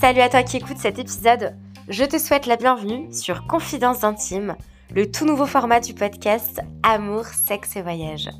[0.00, 1.54] Salut à toi qui écoutes cet épisode.
[1.88, 4.56] Je te souhaite la bienvenue sur Confidence intime,
[4.94, 8.30] le tout nouveau format du podcast Amour, sexe et voyage.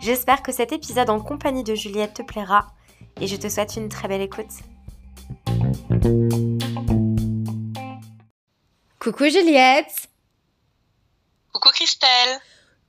[0.00, 2.66] J'espère que cet épisode en compagnie de Juliette te plaira
[3.20, 4.50] et je te souhaite une très belle écoute.
[8.98, 10.08] Coucou Juliette
[11.52, 12.40] Coucou Christelle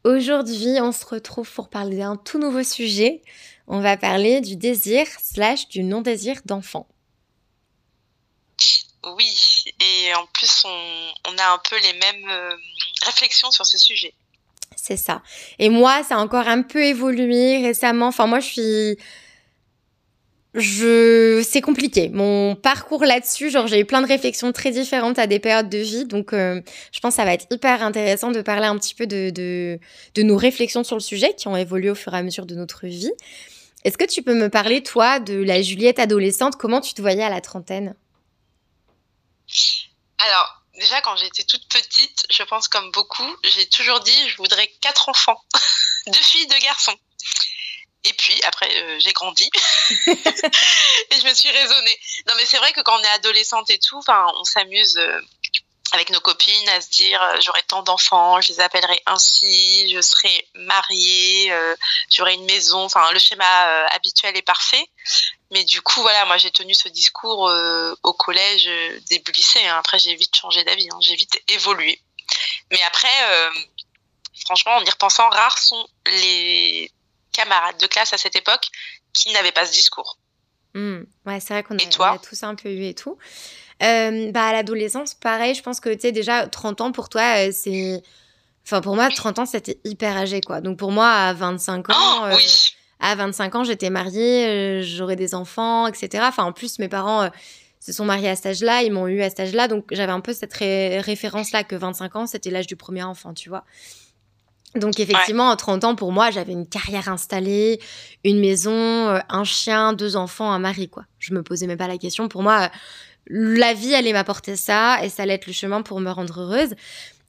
[0.03, 3.21] Aujourd'hui, on se retrouve pour parler d'un tout nouveau sujet.
[3.67, 6.87] On va parler du désir slash du non-désir d'enfant.
[9.17, 12.55] Oui, et en plus, on, a un peu les mêmes euh,
[13.05, 14.13] réflexions sur ce sujet.
[14.75, 15.21] C'est ça.
[15.59, 18.07] Et moi, ça a encore un peu évolué récemment.
[18.07, 18.97] Enfin, moi, je suis
[20.53, 25.25] je c'est compliqué mon parcours là-dessus genre j'ai eu plein de réflexions très différentes à
[25.25, 28.39] des périodes de vie donc euh, je pense que ça va être hyper intéressant de
[28.41, 29.79] parler un petit peu de, de,
[30.13, 32.53] de nos réflexions sur le sujet qui ont évolué au fur et à mesure de
[32.53, 33.11] notre vie
[33.83, 36.55] est-ce que tu peux me parler toi de la Juliette adolescente?
[36.57, 37.95] Comment tu te voyais à la trentaine?
[40.19, 44.67] Alors déjà quand j'étais toute petite je pense comme beaucoup j'ai toujours dit je voudrais
[44.81, 45.39] quatre enfants
[46.07, 46.97] deux filles deux garçons.
[48.05, 49.49] Et puis après, euh, j'ai grandi.
[49.89, 51.99] Et je me suis raisonnée.
[52.27, 55.21] Non, mais c'est vrai que quand on est adolescente et tout, on s'amuse euh,
[55.93, 60.01] avec nos copines à se dire euh, j'aurai tant d'enfants, je les appellerai ainsi, je
[60.01, 61.53] serai mariée,
[62.11, 62.83] j'aurai une maison.
[62.83, 63.45] Enfin, le schéma
[63.87, 64.85] habituel est parfait.
[65.51, 67.51] Mais du coup, voilà, moi j'ai tenu ce discours
[68.03, 68.69] au collège,
[69.09, 69.65] début lycée.
[69.65, 69.77] Hein.
[69.77, 70.97] Après, j'ai vite changé d'avis, hein.
[71.01, 72.01] j'ai vite évolué.
[72.71, 73.51] Mais après,
[74.45, 76.91] franchement, en y repensant, rares sont les
[77.31, 78.67] camarades de classe à cette époque
[79.13, 80.17] qui n'avaient pas ce discours.
[80.73, 81.03] Mmh.
[81.25, 83.17] Ouais, c'est vrai qu'on a, tous un peu eu et tout.
[83.83, 87.47] Euh, bah, à l'adolescence, pareil, je pense que tu sais, déjà 30 ans pour toi,
[87.47, 88.01] euh, c'est.
[88.65, 90.61] Enfin, pour moi, 30 ans, c'était hyper âgé, quoi.
[90.61, 91.93] Donc, pour moi, à 25 ans.
[91.97, 92.75] Oh, euh, oui.
[92.99, 96.23] À 25 ans, j'étais mariée, j'aurais des enfants, etc.
[96.25, 97.29] Enfin, en plus, mes parents
[97.81, 99.67] se sont mariés à cet âge-là, ils m'ont eu à cet âge-là.
[99.67, 103.49] Donc, j'avais un peu cette référence-là que 25 ans, c'était l'âge du premier enfant, tu
[103.49, 103.65] vois.
[104.75, 107.79] Donc effectivement, en 30 ans, pour moi, j'avais une carrière installée,
[108.23, 111.03] une maison, un chien, deux enfants, un mari, quoi.
[111.19, 112.27] Je me posais même pas la question.
[112.27, 112.71] Pour moi,
[113.27, 116.75] la vie allait m'apporter ça et ça allait être le chemin pour me rendre heureuse.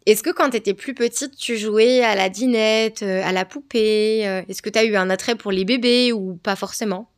[0.06, 3.44] Est-ce que quand tu étais plus petite, tu jouais à la dinette, euh, à la
[3.44, 7.10] poupée euh, Est-ce que tu as eu un attrait pour les bébés ou pas forcément?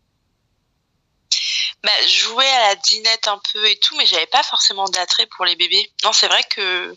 [1.82, 5.44] Bah, jouer à la dinette un peu et tout, mais j'avais pas forcément d'attrait pour
[5.44, 5.90] les bébés.
[6.04, 6.96] Non, c'est vrai que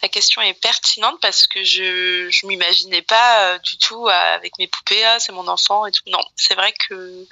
[0.00, 4.66] ta question est pertinente parce que je je m'imaginais pas euh, du tout avec mes
[4.66, 7.26] poupées ah, c'est mon enfant et tout non c'est vrai que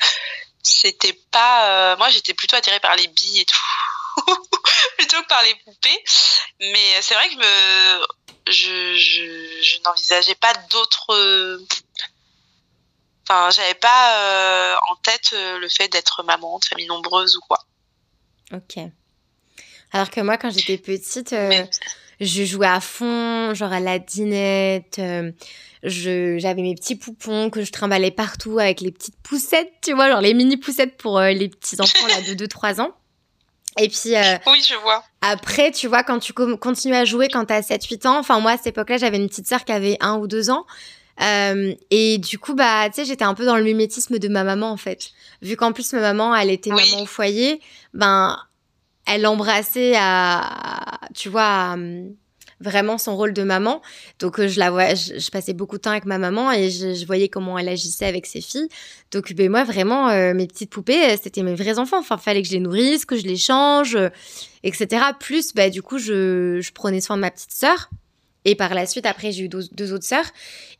[0.62, 4.26] c'était pas euh, moi j'étais plutôt attirée par les billes et tout.
[4.98, 6.04] Plutôt que par les poupées.
[6.60, 8.06] Mais c'est vrai que je me
[8.46, 11.60] je, je, n'envisageais pas d'autres
[13.22, 17.58] enfin j'avais pas en tête le fait d'être maman de famille nombreuse ou quoi.
[18.52, 18.78] Ok.
[19.92, 21.34] Alors que moi quand j'étais petite
[22.22, 25.00] je jouais à fond, genre à la dinette.
[25.84, 30.08] Euh, j'avais mes petits poupons que je trimballais partout avec les petites poussettes, tu vois,
[30.08, 32.92] genre les mini poussettes pour euh, les petits enfants là de 2-3 ans.
[33.78, 34.14] Et puis.
[34.14, 35.02] Euh, oui, je vois.
[35.22, 38.56] Après, tu vois, quand tu continues à jouer quand t'as 7-8 ans, enfin, moi, à
[38.58, 40.66] cette époque-là, j'avais une petite sœur qui avait 1 ou 2 ans.
[41.20, 44.70] et du coup, bah, tu sais, j'étais un peu dans le mimétisme de ma maman,
[44.70, 45.10] en fait.
[45.40, 47.60] Vu qu'en plus, ma maman, elle était maman au foyer,
[47.92, 48.38] ben,
[49.06, 51.76] elle embrassait à, tu vois,
[52.62, 53.82] vraiment son rôle de maman.
[54.18, 57.04] Donc euh, je la vois, je, passais beaucoup de temps avec ma maman et je,
[57.06, 58.68] voyais comment elle agissait avec ses filles.
[59.10, 61.98] Donc ben moi vraiment euh, mes petites poupées, euh, c'était mes vrais enfants.
[61.98, 63.98] Enfin fallait que je les nourrisse, que je les change,
[64.62, 65.04] etc.
[65.18, 67.90] Plus bah du coup je, je prenais soin de ma petite sœur.
[68.44, 70.24] Et par la suite, après, j'ai eu deux, autres sœurs.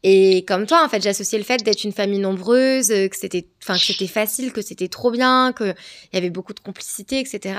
[0.03, 3.75] Et comme toi, en fait, j'associais le fait d'être une famille nombreuse, que c'était, enfin,
[3.75, 5.73] que c'était facile, que c'était trop bien, qu'il
[6.13, 7.55] y avait beaucoup de complicité, etc.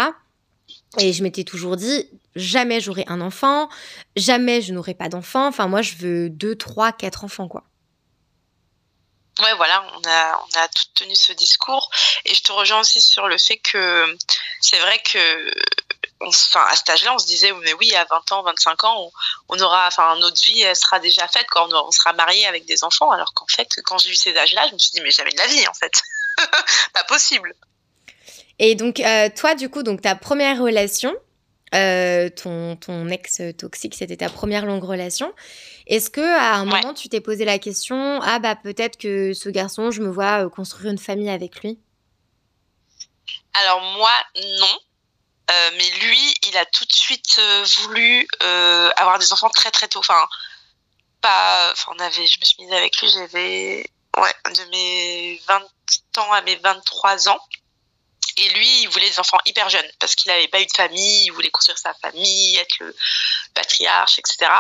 [1.00, 3.70] Et je m'étais toujours dit, jamais j'aurai un enfant,
[4.16, 5.48] jamais je n'aurai pas d'enfant.
[5.48, 7.64] Enfin, moi, je veux deux, trois, quatre enfants, quoi.
[9.40, 11.90] Ouais, voilà, on a, on a tout tenu ce discours.
[12.26, 14.16] Et je te rejoins aussi sur le fait que
[14.62, 15.52] c'est vrai que,
[16.22, 19.12] enfin, à cet âge-là, on se disait, mais oui, à 20 ans, 25 ans,
[19.50, 23.10] on, aura, enfin, notre vie, sera déjà faite quand on, sera marié avec des enfants.
[23.10, 25.38] Alors qu'en fait, quand j'ai eu ces âges-là, je me suis dit, mais jamais de
[25.38, 25.94] la vie, en fait.
[26.94, 27.56] pas possible.
[28.66, 31.14] Et donc, euh, toi, du coup, donc ta première relation,
[31.76, 35.34] euh, ton, ton ex toxique, c'était ta première longue relation.
[35.86, 39.50] Est-ce que à un moment, tu t'es posé la question, ah bah peut-être que ce
[39.50, 41.78] garçon, je me vois euh, construire une famille avec lui?
[43.54, 44.14] Alors moi,
[44.62, 44.80] non.
[45.50, 47.42] mais lui, il a tout de suite
[47.82, 48.26] voulu
[48.96, 50.00] avoir des enfants très très tôt.
[50.00, 50.26] Enfin,
[51.20, 51.70] pas.
[51.74, 52.28] Enfin, on avait.
[52.28, 53.10] Je me suis mise avec lui.
[53.10, 53.86] J'avais
[54.18, 55.62] ouais de mes 20
[56.20, 57.40] ans à mes 23 ans.
[58.38, 61.26] Et lui, il voulait des enfants hyper jeunes parce qu'il n'avait pas eu de famille,
[61.26, 62.96] il voulait construire sa famille, être le
[63.54, 64.52] patriarche, etc.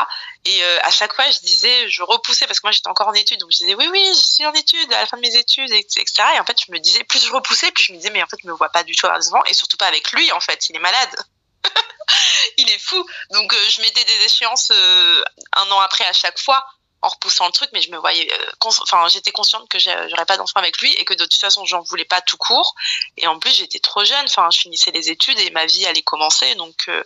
[0.46, 3.14] Et euh, à chaque fois, je disais, je repoussais parce que moi j'étais encore en
[3.14, 5.36] études, donc je disais oui, oui, je suis en études, à la fin de mes
[5.36, 6.06] études, etc.
[6.36, 8.28] Et en fait, je me disais, plus je repoussais, plus je me disais, mais en
[8.28, 10.31] fait, je me vois pas du tout avoir des enfants et surtout pas avec lui,
[10.31, 11.16] en fait, il est malade.
[12.58, 13.04] il est fou.
[13.31, 15.24] Donc euh, je mettais des échéances euh,
[15.54, 16.64] un an après à chaque fois
[17.04, 18.52] en repoussant le truc, mais je me voyais, euh,
[18.82, 21.82] enfin, j'étais consciente que j'aurais pas d'enfant avec lui et que de toute façon, j'en
[21.82, 22.76] voulais pas tout court.
[23.18, 26.02] Et en plus, j'étais trop jeune, enfin, je finissais les études et ma vie allait
[26.02, 26.56] commencer.
[26.56, 27.04] Donc, euh,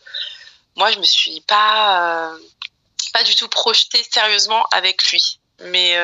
[0.76, 2.40] moi, je me suis pas, euh,
[3.12, 5.40] pas du tout projetée sérieusement avec lui.
[5.62, 5.98] Mais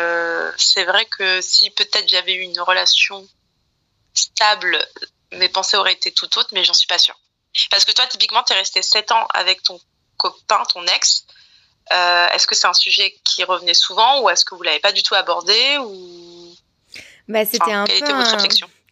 [0.57, 3.27] c'est vrai que si peut-être j'avais eu une relation
[4.15, 4.83] stable,
[5.33, 7.19] mes pensées auraient été tout autres, mais j'en suis pas sûre.
[7.69, 9.79] Parce que toi, typiquement, tu es resté 7 ans avec ton
[10.17, 11.27] copain, ton ex.
[11.91, 14.93] Euh, est-ce que c'est un sujet qui revenait souvent ou est-ce que vous l'avez pas
[14.93, 16.55] du tout abordé ou
[17.27, 17.93] bah, c'était un peu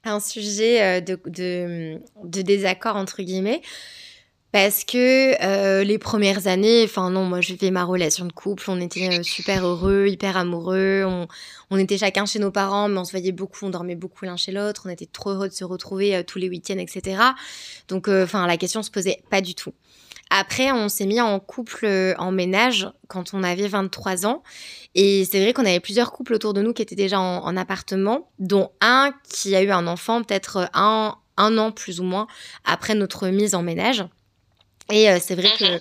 [0.03, 3.61] un, sujet euh, de, de, de, désaccord entre guillemets
[4.51, 8.65] parce que euh, les premières années, enfin non, moi je vivais ma relation de couple,
[8.67, 11.27] on était super heureux, hyper amoureux, on,
[11.69, 14.35] on, était chacun chez nos parents, mais on se voyait beaucoup, on dormait beaucoup l'un
[14.35, 17.21] chez l'autre, on était trop heureux de se retrouver tous les week-ends, etc.
[17.87, 19.73] Donc, enfin, la question se posait pas du tout.
[20.33, 24.43] Après, on s'est mis en couple euh, en ménage quand on avait 23 ans.
[24.95, 28.31] Et c'est vrai qu'on avait plusieurs couples autour de nous qui étaient déjà en, appartement,
[28.39, 32.27] dont un qui a eu un enfant peut-être un, un an plus ou moins
[32.63, 34.05] après notre mise en ménage.
[34.89, 35.79] Et euh, c'est vrai que mhm.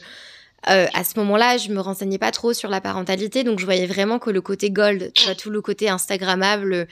[0.71, 3.87] euh, à ce moment-là, je me renseignais pas trop sur la parentalité, donc je voyais
[3.87, 6.89] vraiment que le côté gold, tu vois, tout le côté instagrammable,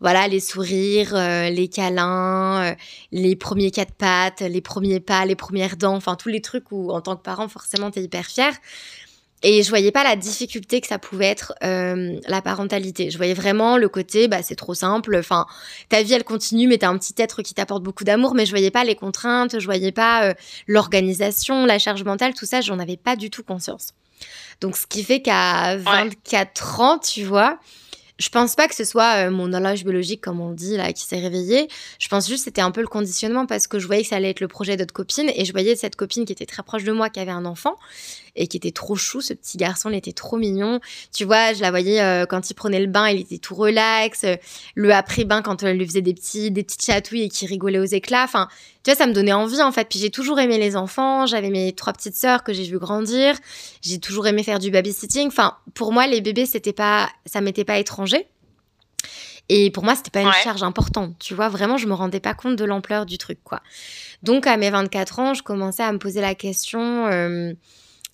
[0.00, 2.74] voilà, les sourires, euh, les câlins, euh,
[3.12, 6.90] les premiers quatre pattes, les premiers pas, les premières dents, enfin tous les trucs où
[6.90, 8.52] en tant que parent forcément t'es hyper fier.
[9.46, 13.10] Et je voyais pas la difficulté que ça pouvait être euh, la parentalité.
[13.10, 15.16] Je voyais vraiment le côté, bah c'est trop simple.
[15.18, 15.44] Enfin,
[15.90, 18.34] ta vie elle continue, mais t'as un petit être qui t'apporte beaucoup d'amour.
[18.34, 20.34] Mais je voyais pas les contraintes, je voyais pas
[20.66, 22.62] l'organisation, la charge mentale, tout ça.
[22.62, 23.92] J'en avais pas du tout conscience.
[24.60, 27.58] Donc ce qui fait qu'à 24 ans, tu vois,
[28.18, 31.04] je pense pas que ce soit euh, mon horloge biologique, comme on dit, là, qui
[31.04, 31.68] s'est réveillée.
[31.98, 34.16] Je pense juste que c'était un peu le conditionnement parce que je voyais que ça
[34.16, 36.84] allait être le projet d'autres copines et je voyais cette copine qui était très proche
[36.84, 37.76] de moi, qui avait un enfant
[38.36, 40.80] et qui était trop chou, ce petit garçon, il était trop mignon.
[41.12, 44.24] Tu vois, je la voyais euh, quand il prenait le bain, il était tout relax.
[44.74, 47.84] le après-bain, quand elle lui faisait des petits, des petites chatouilles et qui rigolait aux
[47.84, 48.24] éclats.
[48.24, 48.48] Enfin,
[48.82, 49.88] tu vois, ça me donnait envie, en fait.
[49.88, 51.26] Puis j'ai toujours aimé les enfants.
[51.26, 53.36] J'avais mes trois petites sœurs que j'ai vu grandir.
[53.82, 55.28] J'ai toujours aimé faire du babysitting.
[55.28, 58.26] Enfin, pour moi, les bébés, c'était pas, ça m'était pas étranger.
[59.48, 61.14] Et pour moi, c'était pas une charge importante.
[61.18, 63.60] Tu vois, vraiment, je me rendais pas compte de l'ampleur du truc, quoi.
[64.22, 67.06] Donc, à mes 24 ans, je commençais à me poser la question.
[67.08, 67.52] Euh,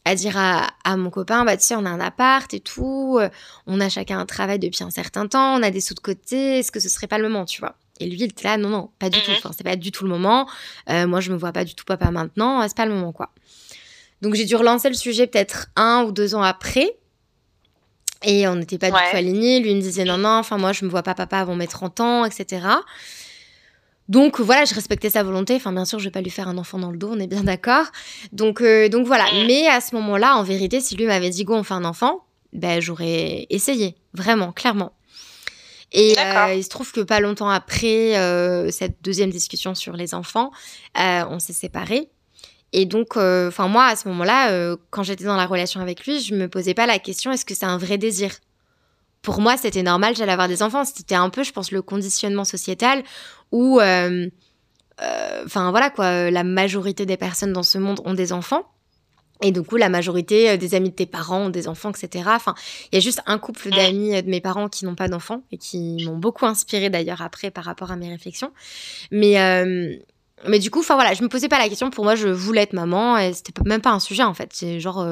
[0.05, 3.29] à dire à, mon copain, bah tu sais, on a un appart et tout, euh,
[3.67, 6.59] on a chacun un travail depuis un certain temps, on a des sous de côté,
[6.59, 7.77] est-ce que ce serait pas le moment, tu vois?
[8.01, 10.05] Et lui, il était là, non, non, pas du tout, enfin, c'est pas du tout
[10.05, 10.49] le moment,
[10.89, 13.31] euh, moi je me vois pas du tout papa maintenant, c'est pas le moment, quoi.
[14.23, 16.97] Donc j'ai dû relancer le sujet peut-être un ou deux ans après,
[18.23, 20.73] et on n'était pas du tout alignés, lui il me disait non, non, enfin moi
[20.73, 22.67] je me vois pas papa avant mes 30 ans, etc.
[24.11, 25.55] Donc voilà, je respectais sa volonté.
[25.55, 27.29] Enfin, bien sûr, je vais pas lui faire un enfant dans le dos, on est
[27.29, 27.87] bien d'accord.
[28.33, 29.25] Donc, euh, donc voilà.
[29.47, 32.25] Mais à ce moment-là, en vérité, si lui m'avait dit go, on fait un enfant,
[32.53, 34.93] ben j'aurais essayé, vraiment, clairement.
[35.93, 40.13] Et euh, il se trouve que pas longtemps après euh, cette deuxième discussion sur les
[40.13, 40.51] enfants,
[40.97, 42.09] on s'est séparés.
[42.73, 46.35] Et donc, enfin moi, à ce moment-là, quand j'étais dans la relation avec lui, je
[46.35, 48.33] me posais pas la question est-ce que c'est un vrai désir?
[49.23, 50.85] Pour moi, c'était normal, j'allais avoir des enfants.
[50.85, 53.03] C'était un peu, je pense, le conditionnement sociétal
[53.53, 54.29] où, euh,
[55.03, 58.65] euh, enfin voilà quoi, la majorité des personnes dans ce monde ont des enfants.
[59.43, 62.25] Et du coup, la majorité euh, des amis de tes parents ont des enfants, etc.
[62.29, 62.55] Enfin,
[62.93, 63.71] il y a juste un couple mm.
[63.71, 67.51] d'amis de mes parents qui n'ont pas d'enfants et qui m'ont beaucoup inspiré d'ailleurs après
[67.51, 68.53] par rapport à mes réflexions.
[69.11, 69.37] Mais
[70.49, 71.91] mais du coup, enfin voilà, je me posais pas la question.
[71.91, 74.51] Pour moi, je voulais être maman et c'était même pas un sujet en fait.
[74.53, 75.07] C'est genre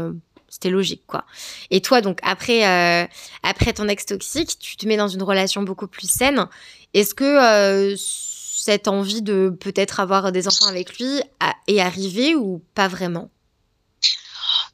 [0.49, 1.25] c'était logique, quoi.
[1.71, 3.07] Et toi, donc, après, euh,
[3.43, 6.49] après ton ex toxique, tu te mets dans une relation beaucoup plus saine.
[6.95, 11.21] Est-ce que euh, cette envie de peut-être avoir des enfants avec lui
[11.67, 13.31] est arrivée ou pas vraiment?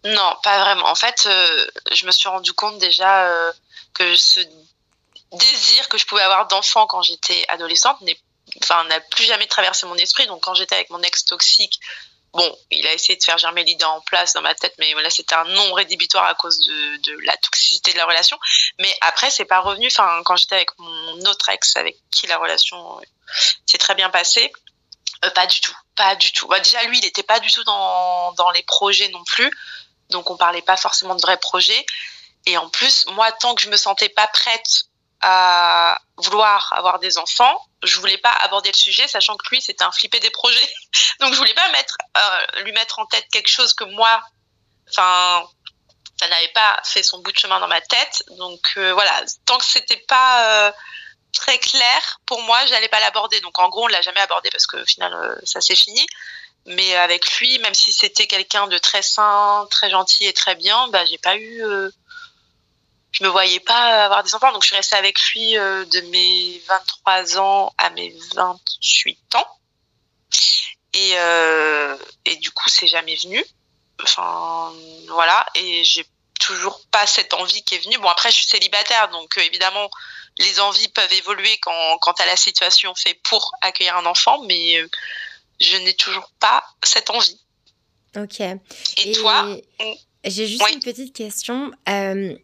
[0.05, 0.87] Non, pas vraiment.
[0.87, 3.31] En fait, euh, je me suis rendu compte déjà
[3.95, 4.41] que ce
[5.33, 7.99] désir que je pouvais avoir d'enfant quand j'étais adolescente
[8.63, 10.27] enfin, n'a plus jamais traversé mon esprit.
[10.27, 11.81] Donc, quand j'étais avec mon ex toxique,
[12.35, 15.09] Bon, il a essayé de faire germer l'idée en place dans ma tête, mais là
[15.09, 18.37] c'était un non rédhibitoire à cause de, la toxicité de la relation.
[18.81, 19.87] Mais après, c'est pas revenu.
[19.87, 23.03] Enfin, quand j'étais avec mon autre ex, avec qui la relation euh,
[23.67, 24.53] s'est très bien passée,
[25.25, 26.49] euh, pas du tout, pas du tout.
[26.49, 29.51] Bah, déjà, lui, il n'était pas du tout dans, dans les projets non plus,
[30.11, 31.87] donc on parlait pas forcément de vrais projets.
[32.47, 34.85] Et en plus, moi, tant que je me sentais pas prête
[35.27, 39.83] à vouloir avoir des enfants, je voulais pas aborder le sujet, sachant que lui, c'était
[39.83, 40.75] un flippé des projets.
[41.21, 44.23] Donc, je voulais pas mettre, euh, lui mettre en tête quelque chose que moi,
[44.91, 45.49] enfin,
[46.21, 48.23] ça n'avait pas fait son bout de chemin dans ma tête.
[48.37, 50.73] Donc, euh, voilà, tant que c'était pas euh,
[51.33, 53.41] très clair, pour moi, j'allais pas l'aborder.
[53.41, 56.07] Donc, en gros, on l'a jamais abordé parce que, au final, ça s'est fini.
[56.67, 60.89] Mais avec lui, même si c'était quelqu'un de très sain, très gentil et très bien,
[60.89, 61.63] bah, j'ai pas eu
[63.15, 64.53] je me voyais pas avoir des enfants.
[64.53, 69.47] Donc, je suis restée avec lui euh, de mes 23 ans à mes 28 ans.
[70.95, 73.43] Et, euh, et du coup, c'est jamais venu.
[74.03, 74.73] Enfin,
[75.09, 75.47] voilà.
[75.55, 76.05] Et j'ai
[76.41, 77.99] toujours pas cette envie qui est venue.
[77.99, 79.89] Bon, après, je suis célibataire, donc euh, évidemment,
[80.39, 84.85] les envies peuvent évoluer quand, quand à la situation fait pour accueillir un enfant, mais
[85.61, 87.41] je n'ai toujours pas cette envie.
[88.17, 88.41] Ok.
[88.41, 89.57] Et, toi
[90.25, 91.71] J'ai juste une petite question.
[91.89, 92.37] Euh,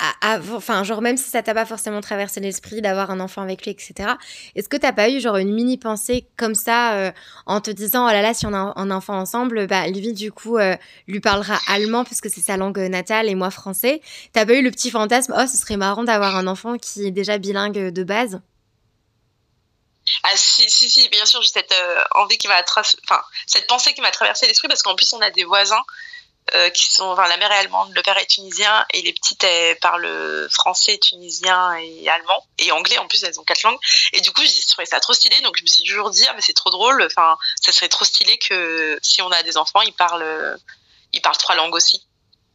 [0.00, 3.64] hum enfin, genre, même si ça t'a pas forcément traversé l'esprit d'avoir un enfant avec
[3.64, 4.14] lui, etc.,
[4.54, 7.12] est-ce que t'as pas eu, genre, une mini pensée comme ça, euh,
[7.46, 10.32] en te disant, oh là là, si on a un enfant ensemble, bah, lui, du
[10.32, 10.76] coup, euh,
[11.06, 14.00] lui parlera allemand, puisque c'est sa langue natale, et moi, français.
[14.32, 17.12] T'as pas eu le petit fantasme, oh, ce serait marrant d'avoir un enfant qui est
[17.12, 18.40] déjà bilingue de base?
[20.22, 23.92] Ah si, si, si, bien sûr, j'ai cette euh, envie qui m'a, enfin, cette pensée
[23.92, 25.82] qui m'a traversé l'esprit, parce qu'en plus, on a des voisins
[26.54, 29.42] euh, qui sont, enfin, la mère est allemande, le père est tunisien et les petites
[29.42, 33.78] elles parlent français, tunisien et allemand et anglais en plus elles ont quatre langues
[34.12, 36.32] et du coup j'ai trouvé ça trop stylé donc je me suis toujours dit ah,
[36.34, 39.82] mais c'est trop drôle, enfin ça serait trop stylé que si on a des enfants
[39.82, 40.58] ils parlent
[41.12, 42.06] ils parlent trois langues aussi.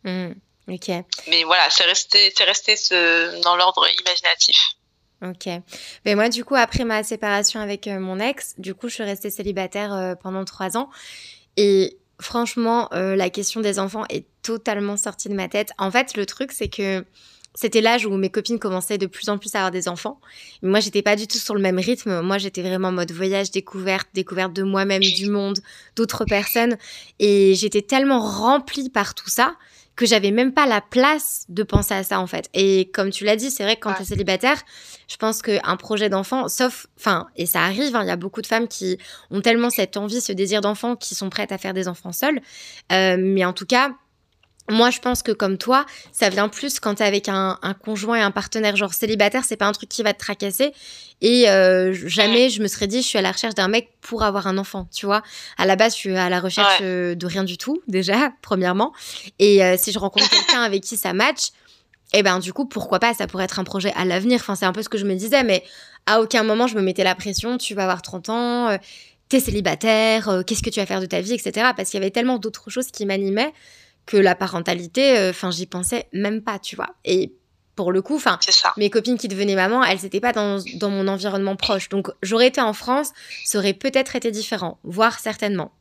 [0.03, 0.31] Mmh,
[0.69, 0.89] ok.
[1.27, 4.57] Mais voilà c'est resté c'est resté ce, dans l'ordre imaginatif.
[5.24, 5.48] Ok.
[6.05, 9.03] Mais moi, du coup, après ma séparation avec euh, mon ex, du coup, je suis
[9.03, 10.89] restée célibataire euh, pendant trois ans.
[11.57, 15.71] Et franchement, euh, la question des enfants est totalement sortie de ma tête.
[15.77, 17.03] En fait, le truc, c'est que
[17.53, 20.21] c'était l'âge où mes copines commençaient de plus en plus à avoir des enfants.
[20.63, 22.21] moi, j'étais pas du tout sur le même rythme.
[22.21, 25.59] Moi, j'étais vraiment en mode voyage, découverte, découverte de moi-même, du monde,
[25.95, 26.77] d'autres personnes.
[27.19, 29.55] Et j'étais tellement remplie par tout ça
[30.01, 32.50] que j'avais même pas la place de penser à ça en fait.
[32.55, 34.60] Et comme tu l'as dit, c'est vrai que quand tu es célibataire,
[35.08, 38.41] je pense qu'un projet d'enfant, sauf, enfin, et ça arrive, hein, il y a beaucoup
[38.41, 38.98] de femmes qui
[39.29, 42.41] ont tellement cette envie, ce désir d'enfant, qui sont prêtes à faire des enfants seules.
[42.91, 43.91] Euh, mais en tout cas,
[44.70, 48.22] moi, je pense que comme toi, ça vient plus quand t'es avec un, conjoint et
[48.22, 50.74] un partenaire genre célibataire, c'est pas un truc qui va te tracasser.
[51.22, 54.24] Et euh, jamais je me serais dit, je suis à la recherche d'un mec pour
[54.24, 55.24] avoir un enfant, tu vois.
[55.58, 58.94] À la base, je suis à la recherche euh, de rien du tout, déjà, premièrement.
[59.39, 61.50] Et euh, si je rencontre quelqu'un avec qui ça match,
[62.13, 64.39] eh ben du coup, pourquoi pas, ça pourrait être un projet à l'avenir.
[64.41, 65.63] Enfin, c'est un peu ce que je me disais, mais
[66.06, 68.77] à aucun moment je me mettais la pression, tu vas avoir 30 ans,
[69.30, 71.70] t'es célibataire, qu'est-ce que tu vas faire de ta vie, etc.
[71.75, 73.53] Parce qu'il y avait tellement d'autres choses qui m'animaient
[74.12, 76.96] que la parentalité, euh, enfin, j'y pensais même pas, tu vois.
[77.06, 77.34] Et
[77.77, 78.38] pour le coup, enfin,
[78.75, 81.88] mes copines qui devenaient maman, elles n'étaient pas dans, dans, mon environnement proche.
[81.88, 83.12] Donc, j'aurais été en France,
[83.46, 85.72] ça aurait peut-être été différent, voire certainement.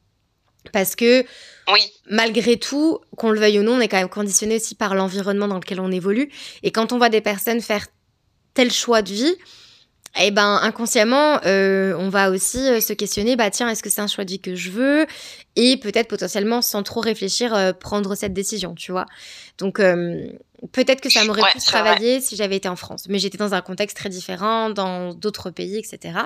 [0.72, 1.24] Parce que,
[1.72, 1.80] oui.
[2.08, 5.48] malgré tout, qu'on le veuille ou non, on est quand même conditionné aussi par l'environnement
[5.48, 6.30] dans lequel on évolue.
[6.62, 7.86] Et quand on voit des personnes faire
[8.54, 9.34] tel choix de vie,
[10.18, 14.00] eh ben inconsciemment, euh, on va aussi euh, se questionner, bah tiens, est-ce que c'est
[14.00, 15.06] un choix de vie que je veux?
[15.54, 19.06] Et peut-être potentiellement, sans trop réfléchir, euh, prendre cette décision, tu vois?
[19.58, 19.80] Donc
[20.72, 23.60] peut-être que ça m'aurait plus travaillé si j'avais été en France, mais j'étais dans un
[23.60, 26.18] contexte très différent, dans d'autres pays, etc.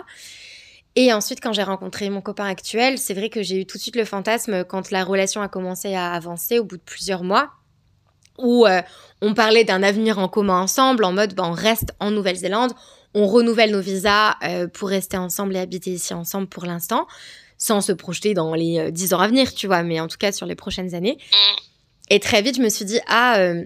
[0.96, 3.82] Et ensuite, quand j'ai rencontré mon copain actuel, c'est vrai que j'ai eu tout de
[3.82, 7.50] suite le fantasme quand la relation a commencé à avancer au bout de plusieurs mois
[8.38, 8.66] où
[9.20, 12.72] on parlait d'un avenir en commun ensemble, en mode bah, on reste en Nouvelle-Zélande,
[13.14, 17.06] on renouvelle nos visas euh, pour rester ensemble et habiter ici ensemble pour l'instant,
[17.58, 20.18] sans se projeter dans les euh, dix ans à venir, tu vois, mais en tout
[20.18, 21.18] cas sur les prochaines années.
[22.10, 23.64] Et très vite, je me suis dit, ah, euh,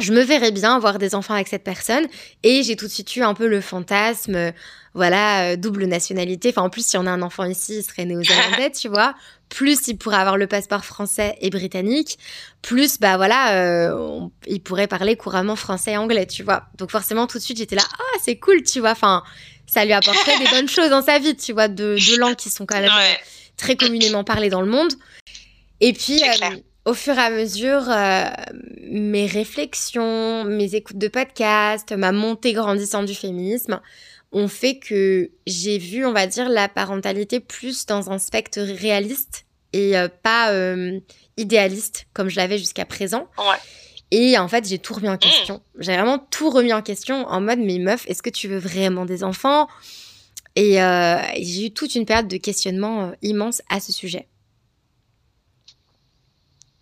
[0.00, 2.06] je me verrais bien avoir des enfants avec cette personne.
[2.42, 4.52] Et j'ai tout de suite eu un peu le fantasme,
[4.94, 6.50] voilà, double nationalité.
[6.50, 9.14] Enfin, en plus, si on a un enfant ici, il serait néo-zélandais, tu vois
[9.52, 12.18] plus il pourrait avoir le passeport français et britannique,
[12.62, 16.64] plus bah voilà, euh, il pourrait parler couramment français et anglais, tu vois.
[16.78, 18.92] Donc forcément tout de suite j'étais là, ah c'est cool, tu vois.
[18.92, 19.22] Enfin,
[19.66, 22.48] ça lui apporterait des bonnes choses dans sa vie, tu vois, de deux langues qui
[22.48, 22.90] sont quand même
[23.58, 24.92] très communément parlées dans le monde.
[25.80, 26.56] Et puis euh,
[26.86, 28.24] au fur et à mesure, euh,
[28.90, 33.82] mes réflexions, mes écoutes de podcast, ma montée grandissante du féminisme,
[34.32, 39.44] ont fait que j'ai vu, on va dire, la parentalité plus dans un spectre réaliste
[39.72, 41.00] et euh, pas euh,
[41.36, 43.28] idéaliste comme je l'avais jusqu'à présent.
[44.10, 45.62] Et en fait, j'ai tout remis en question.
[45.78, 49.06] J'ai vraiment tout remis en question en mode, mais meuf, est-ce que tu veux vraiment
[49.06, 49.68] des enfants?
[50.54, 54.28] Et euh, j'ai eu toute une période de questionnement immense à ce sujet.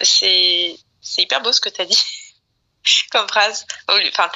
[0.01, 0.77] C'est
[1.19, 2.03] hyper beau ce que tu as dit.
[3.11, 3.67] comme phrase.
[3.89, 4.29] Enfin,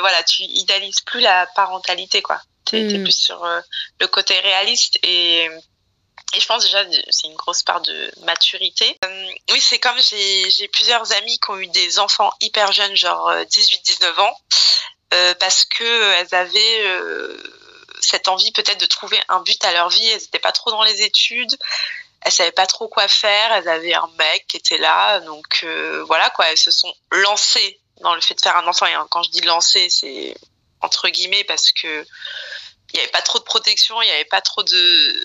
[0.00, 2.40] voilà, tu idéalises plus la parentalité, quoi.
[2.72, 3.02] Es, mm.
[3.02, 3.60] plus sur euh,
[4.00, 5.44] le côté réaliste et,
[6.34, 8.96] et je pense déjà c'est une grosse part de maturité.
[9.04, 13.30] Euh, oui, c'est comme j'ai plusieurs amis qui ont eu des enfants hyper jeunes, genre
[13.30, 14.40] 18-19 ans,
[15.38, 17.38] parce que elles avaient
[18.00, 20.06] cette envie peut-être de trouver un but à leur vie.
[20.08, 21.56] Elles n'étaient pas trop dans les études
[22.26, 23.52] elles savaient pas trop quoi faire.
[23.52, 26.50] Elles avaient un mec qui était là, donc euh, voilà quoi.
[26.50, 28.86] Elles se sont lancées dans le fait de faire un enfant.
[28.86, 30.36] Et quand je dis lancer, c'est
[30.86, 32.06] entre guillemets parce que
[32.92, 35.24] il y avait pas trop de protection, il y avait pas trop de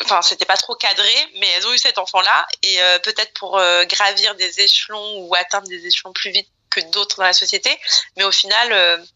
[0.00, 3.32] enfin c'était pas trop cadré mais elles ont eu cet enfant là et euh, peut-être
[3.34, 7.32] pour euh, gravir des échelons ou atteindre des échelons plus vite que d'autres dans la
[7.32, 7.70] société
[8.16, 9.06] mais au final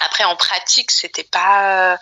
[0.00, 1.98] après en pratique c'était pas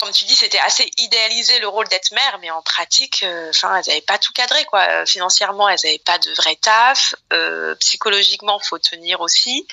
[0.00, 3.76] comme tu dis, c'était assez idéalisé le rôle d'être mère, mais en pratique, euh, enfin,
[3.76, 4.80] elles n'avaient pas tout cadré, quoi.
[4.80, 7.14] Euh, financièrement, elles n'avaient pas de vrai taf.
[7.32, 9.66] Euh, psychologiquement, faut tenir aussi.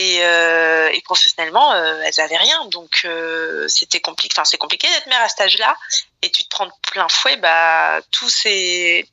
[0.00, 2.64] Et, euh, et professionnellement, elles n'avaient rien.
[2.66, 3.06] Donc,
[3.66, 4.32] c'était compliqué.
[4.36, 5.76] Enfin, c'est compliqué d'être mère à cet âge-là.
[6.22, 9.08] Et tu te prends plein fouet, bah, tous ces,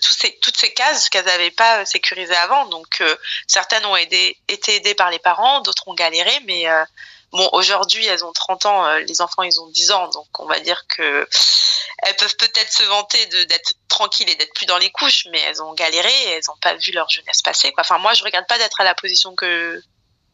[0.00, 2.66] ces, toutes ces cases qu'elles n'avaient pas sécurisées avant.
[2.66, 3.02] Donc,
[3.46, 6.66] certaines ont été aidées par les parents, d'autres ont galéré, mais
[7.32, 10.46] Bon, aujourd'hui, elles ont 30 ans, euh, les enfants, ils ont 10 ans, donc on
[10.46, 11.28] va dire que
[12.02, 15.60] elles peuvent peut-être se vanter d'être tranquilles et d'être plus dans les couches, mais elles
[15.60, 17.72] ont galéré, elles n'ont pas vu leur jeunesse passer.
[17.72, 17.82] Quoi.
[17.82, 19.82] Enfin, moi, je regarde pas d'être à la position que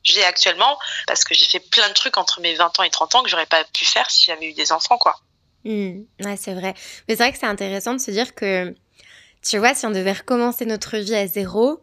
[0.03, 3.15] j'ai actuellement, parce que j'ai fait plein de trucs entre mes 20 ans et 30
[3.15, 5.17] ans que j'aurais pas pu faire si j'avais eu des enfants, quoi.
[5.65, 6.75] Mmh, ouais, c'est vrai.
[7.09, 8.75] Mais c'est vrai que c'est intéressant de se dire que,
[9.43, 11.83] tu vois, si on devait recommencer notre vie à zéro,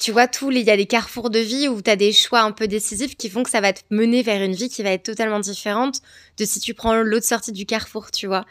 [0.00, 2.40] tu vois, tous il y a des carrefours de vie où tu as des choix
[2.40, 4.90] un peu décisifs qui font que ça va te mener vers une vie qui va
[4.90, 6.00] être totalement différente
[6.38, 8.44] de si tu prends l'autre sortie du carrefour, tu vois.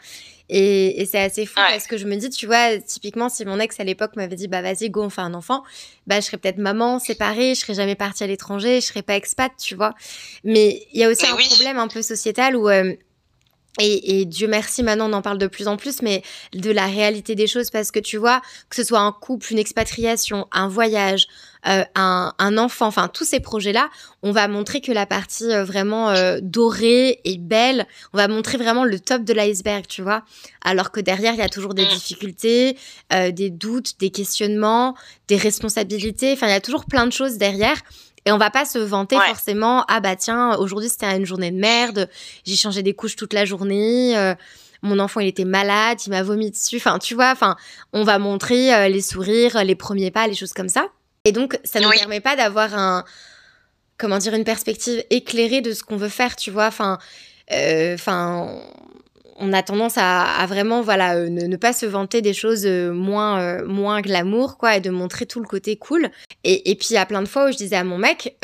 [0.48, 3.78] Et, c'est assez fou parce que je me dis, tu vois, typiquement, si mon ex
[3.80, 5.62] à l'époque m'avait dit, bah vas-y, go, on fait un enfant,
[6.06, 9.16] bah je serais peut-être maman, séparée, je serais jamais partie à l'étranger, je serais pas
[9.16, 9.94] expat, tu vois.
[10.44, 12.68] Mais il y a aussi un problème un peu sociétal où.
[12.68, 12.94] Euh,
[13.80, 16.86] et, et, Dieu merci, maintenant on en parle de plus en plus, mais de la
[16.86, 20.68] réalité des choses, parce que tu vois, que ce soit un couple, une expatriation, un
[20.68, 21.26] voyage,
[21.66, 23.88] euh, un, un, enfant, enfin tous ces projets-là,
[24.22, 28.58] on va montrer que la partie euh, vraiment euh, dorée et belle, on va montrer
[28.58, 30.22] vraiment le top de l'iceberg, tu vois.
[30.62, 31.88] Alors que derrière, il y a toujours des mm.
[31.88, 32.76] difficultés,
[33.10, 34.94] des doutes, des questionnements,
[35.28, 37.80] des responsabilités, enfin il y a toujours plein de choses derrière.
[38.24, 41.58] Et on va pas se vanter forcément, ah bah tiens, aujourd'hui c'était une journée de
[41.58, 42.08] merde,
[42.44, 44.34] j'ai changé des couches toute la journée, euh,
[44.82, 47.56] mon enfant il était malade, il m'a vomi dessus, enfin tu vois, enfin
[47.92, 50.86] on va montrer euh, les sourires, les premiers pas, les choses comme ça.
[51.24, 53.04] Et donc ça ne nous permet pas d'avoir un,
[53.98, 56.98] comment dire, une perspective éclairée de ce qu'on veut faire, tu vois, enfin,
[57.52, 58.60] euh, enfin
[59.42, 63.40] on a tendance à, vraiment voilà euh, ne, pas se vanter des choses euh, moins
[63.40, 66.10] euh, moins glamour quoi et de montrer tout le côté cool.
[66.44, 68.36] Et, et puis il y a plein de fois où je disais à mon mec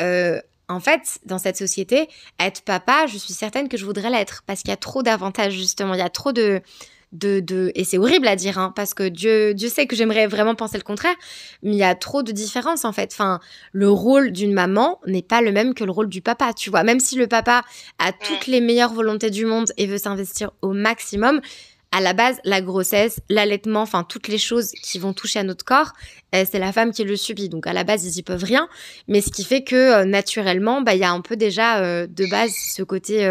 [0.71, 2.09] en fait, dans cette société,
[2.39, 5.53] être papa, je suis certaine que je voudrais l'être parce qu'il y a trop d'avantages
[5.53, 6.61] justement, il y a trop de
[7.11, 10.55] de, et c'est horrible à dire, hein, parce que Dieu, Dieu sait que j'aimerais vraiment
[10.55, 11.15] penser le contraire,
[11.63, 13.09] mais il y a trop de différences en fait.
[13.11, 13.39] Enfin,
[13.71, 16.83] le rôle d'une maman n'est pas le même que le rôle du papa, tu vois.
[16.83, 17.63] Même si le papa
[17.97, 21.41] a toutes les meilleures volontés du monde et veut s'investir au maximum,
[21.91, 25.65] à la base, la grossesse, l'allaitement, enfin toutes les choses qui vont toucher à notre
[25.65, 25.93] corps,
[26.35, 27.49] euh, c'est la femme qui le subit.
[27.49, 28.69] Donc à la base, ils y peuvent rien,
[29.07, 32.05] mais ce qui fait que euh, naturellement, bah il y a un peu déjà euh,
[32.07, 33.27] de base ce côté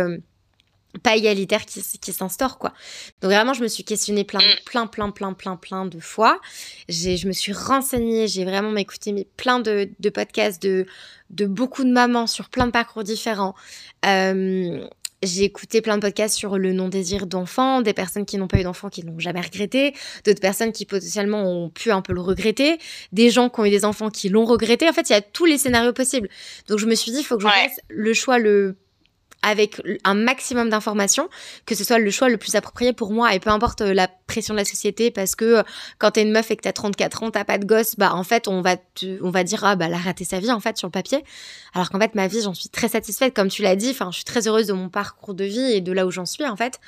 [0.98, 2.72] pas égalitaire qui, qui s'instaure quoi.
[3.20, 4.64] Donc vraiment je me suis questionnée plein mm.
[4.64, 6.40] plein plein plein plein plein de fois.
[6.88, 10.86] J'ai je me suis renseignée, j'ai vraiment écouté plein de, de podcasts de
[11.30, 13.54] de beaucoup de mamans sur plein de parcours différents.
[14.06, 14.86] Euh,
[15.22, 18.62] j'ai écouté plein de podcasts sur le non-désir d'enfants, des personnes qui n'ont pas eu
[18.62, 22.78] d'enfants qui l'ont jamais regretté, d'autres personnes qui potentiellement ont pu un peu le regretter,
[23.12, 24.88] des gens qui ont eu des enfants qui l'ont regretté.
[24.88, 26.28] En fait, il y a tous les scénarios possibles.
[26.68, 28.76] Donc je me suis dit, il faut que je fasse le choix le
[29.42, 31.28] avec un maximum d'informations,
[31.64, 33.34] que ce soit le choix le plus approprié pour moi.
[33.34, 35.62] Et peu importe euh, la pression de la société parce que euh,
[35.98, 38.24] quand t'es une meuf et que t'as 34 ans, t'as pas de gosse, bah en
[38.24, 38.76] fait on va
[39.22, 41.24] on va dire ah bah elle a raté sa vie en fait sur le papier,
[41.74, 43.34] alors qu'en fait ma vie j'en suis très satisfaite.
[43.34, 45.80] Comme tu l'as dit, enfin je suis très heureuse de mon parcours de vie et
[45.80, 46.80] de là où j'en suis en fait.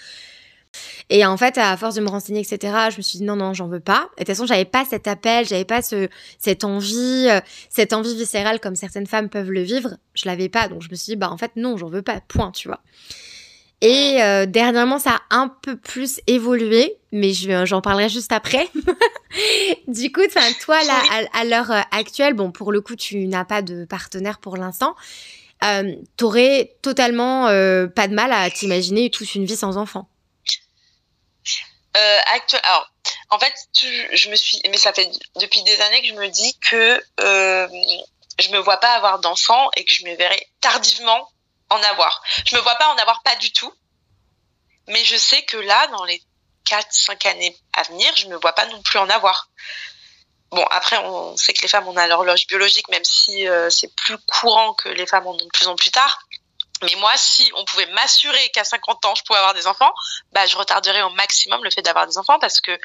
[1.08, 3.52] Et en fait, à force de me renseigner, etc., je me suis dit non, non,
[3.52, 4.08] j'en veux pas.
[4.16, 7.92] Et de toute façon, j'avais pas cet appel, j'avais pas ce, cette envie, euh, cette
[7.92, 9.96] envie viscérale comme certaines femmes peuvent le vivre.
[10.14, 10.68] Je l'avais pas.
[10.68, 12.20] Donc, je me suis dit, bah, en fait, non, j'en veux pas.
[12.28, 12.80] Point, tu vois.
[13.82, 18.68] Et euh, dernièrement, ça a un peu plus évolué, mais j'en parlerai juste après.
[19.88, 20.20] du coup,
[20.60, 21.00] toi, là,
[21.32, 24.94] à, l'heure euh, actuelle, bon, pour le coup, tu n'as pas de partenaire pour l'instant.
[25.64, 30.09] Euh, T'aurais totalement pas de mal à t'imaginer toute une vie sans enfant.
[31.96, 32.88] Euh, actuel, alors,
[33.30, 36.58] en fait, je me suis, mais ça fait depuis des années que je me dis
[36.60, 37.68] que euh,
[38.38, 41.28] je me vois pas avoir d'enfants et que je me verrai tardivement
[41.68, 42.22] en avoir.
[42.46, 43.72] Je me vois pas en avoir pas du tout,
[44.88, 46.22] mais je sais que là, dans les
[46.66, 49.48] 4-5 années à venir, je me vois pas non plus en avoir.
[50.50, 53.94] Bon, après, on sait que les femmes, ont a l'horloge biologique, même si euh, c'est
[53.94, 56.18] plus courant que les femmes en ont de plus en plus tard.
[56.82, 59.92] Mais moi, si on pouvait m'assurer qu'à 50 ans, je pouvais avoir des enfants,
[60.32, 62.78] bah, je retarderais au maximum le fait d'avoir des enfants parce que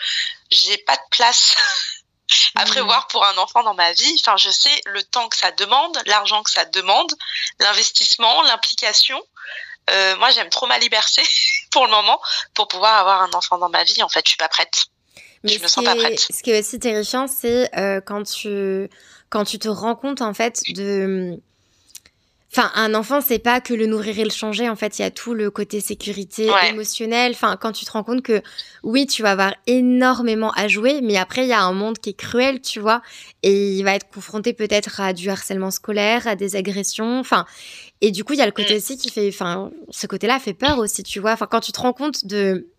[0.52, 1.56] j'ai pas de place
[2.56, 2.68] à mmh.
[2.68, 4.22] prévoir pour un enfant dans ma vie.
[4.22, 7.12] Enfin, je sais le temps que ça demande, l'argent que ça demande,
[7.60, 9.22] l'investissement, l'implication.
[9.92, 11.22] Euh, moi, j'aime trop ma liberté
[11.72, 12.20] pour le moment
[12.54, 14.04] pour pouvoir avoir un enfant dans ma vie.
[14.04, 14.86] En fait, je suis pas prête.
[15.44, 16.20] Mais je me sens pas prête.
[16.20, 18.90] Ce qui est aussi terrifiant, c'est euh, quand tu
[19.30, 21.40] quand tu te rends compte en fait de
[22.58, 24.70] Enfin, un enfant, c'est pas que le nourrir et le changer.
[24.70, 27.34] En fait, il y a tout le côté sécurité émotionnelle.
[27.34, 28.42] Enfin, quand tu te rends compte que
[28.82, 32.12] oui, tu vas avoir énormément à jouer, mais après, il y a un monde qui
[32.12, 33.02] est cruel, tu vois,
[33.44, 37.20] et il va être confronté peut-être à du harcèlement scolaire, à des agressions.
[37.20, 37.46] Enfin,
[38.00, 38.78] et du coup, il y a le côté mm.
[38.78, 41.34] aussi qui fait, enfin, ce côté-là fait peur aussi, tu vois.
[41.34, 42.70] Enfin, quand tu te rends compte de,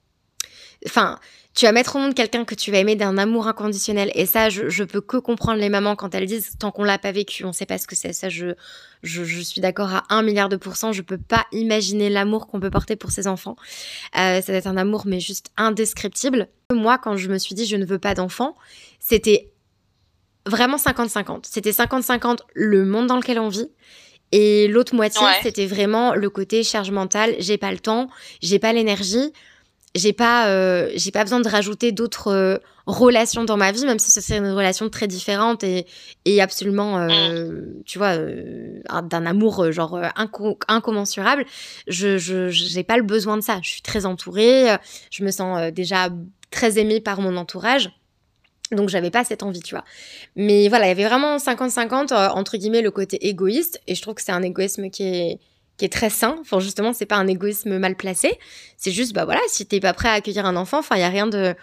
[0.87, 1.19] enfin,
[1.57, 4.11] tu vas mettre au monde quelqu'un que tu vas aimer d'un amour inconditionnel.
[4.15, 6.99] Et ça, je, je, peux que comprendre les mamans quand elles disent tant qu'on l'a
[6.99, 8.12] pas vécu, on sait pas ce que c'est.
[8.12, 8.55] Ça, je,
[9.07, 10.92] je, je suis d'accord à un milliard de pourcents.
[10.92, 13.57] Je peux pas imaginer l'amour qu'on peut porter pour ses enfants.
[14.19, 16.49] Euh, ça va être un amour, mais juste indescriptible.
[16.73, 18.55] Moi, quand je me suis dit je ne veux pas d'enfants,
[19.01, 19.53] c'était
[20.47, 21.45] vraiment 50-50.
[21.49, 23.71] C'était 50-50 le monde dans lequel on vit.
[24.33, 27.37] Et l'autre moitié, c'était vraiment le côté charge mentale.
[27.38, 28.09] J'ai pas le temps,
[28.42, 29.33] j'ai pas l'énergie
[29.97, 33.99] j'ai pas euh, j'ai pas besoin de rajouter d'autres euh, relations dans ma vie même
[33.99, 35.87] si ce serait une relation très différente et,
[36.25, 37.83] et absolument euh, mm.
[37.85, 40.01] tu vois d'un amour genre
[40.69, 41.45] incommensurable
[41.89, 42.19] je
[42.51, 44.77] j'ai pas le besoin de ça je suis très entourée
[45.11, 46.11] je me sens déjà
[46.51, 47.91] très aimée par mon entourage
[48.73, 49.85] donc j'avais pas cette envie, tu vois.
[50.35, 54.15] Mais voilà, il y avait vraiment 50-50 entre guillemets le côté égoïste et je trouve
[54.15, 55.39] que c'est un égoïsme qui est
[55.77, 56.37] qui est très sain.
[56.41, 58.39] Enfin, justement, c'est pas un égoïsme mal placé.
[58.77, 61.05] C'est juste, bah voilà, si t'es pas prêt à accueillir un enfant, enfin, il y
[61.05, 61.55] a rien de,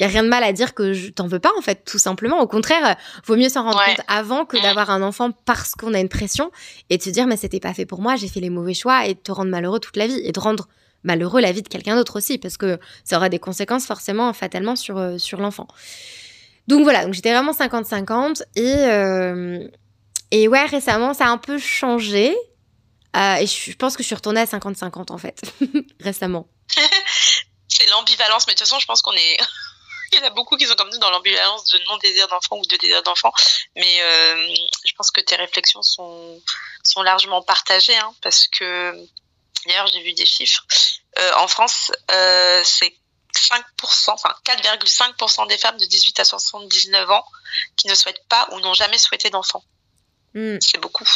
[0.00, 1.98] y a rien de mal à dire que je t'en veux pas, en fait, tout
[1.98, 2.40] simplement.
[2.40, 6.00] Au contraire, vaut mieux s'en rendre compte avant que d'avoir un enfant parce qu'on a
[6.00, 6.50] une pression
[6.90, 9.06] et de se dire, mais c'était pas fait pour moi, j'ai fait les mauvais choix
[9.06, 10.68] et de te rendre malheureux toute la vie et de rendre
[11.04, 14.76] malheureux la vie de quelqu'un d'autre aussi parce que ça aura des conséquences forcément, fatalement
[14.76, 15.66] sur, euh, sur l'enfant.
[16.68, 19.66] Donc voilà, donc j'étais vraiment 50-50 et, euh,
[20.30, 22.34] et ouais, récemment, ça a un peu changé.
[23.16, 25.40] Euh, et je pense que je suis retournée à 50-50 en fait,
[26.00, 26.48] récemment.
[27.68, 29.36] c'est l'ambivalence, mais de toute façon, je pense qu'on est.
[30.12, 32.66] Il y en a beaucoup qui sont comme nous dans l'ambivalence de non-désir d'enfant ou
[32.66, 33.32] de désir d'enfant.
[33.76, 36.38] Mais euh, je pense que tes réflexions sont,
[36.84, 38.94] sont largement partagées, hein, parce que
[39.64, 40.66] d'ailleurs, j'ai vu des chiffres.
[41.18, 42.94] Euh, en France, c'est
[43.34, 43.62] 5%,
[44.08, 47.24] enfin 4,5% des femmes de 18 à 79 ans
[47.76, 49.64] qui ne souhaitent pas ou n'ont jamais souhaité d'enfant.
[50.34, 50.58] Hmm.
[50.60, 51.08] C'est beaucoup.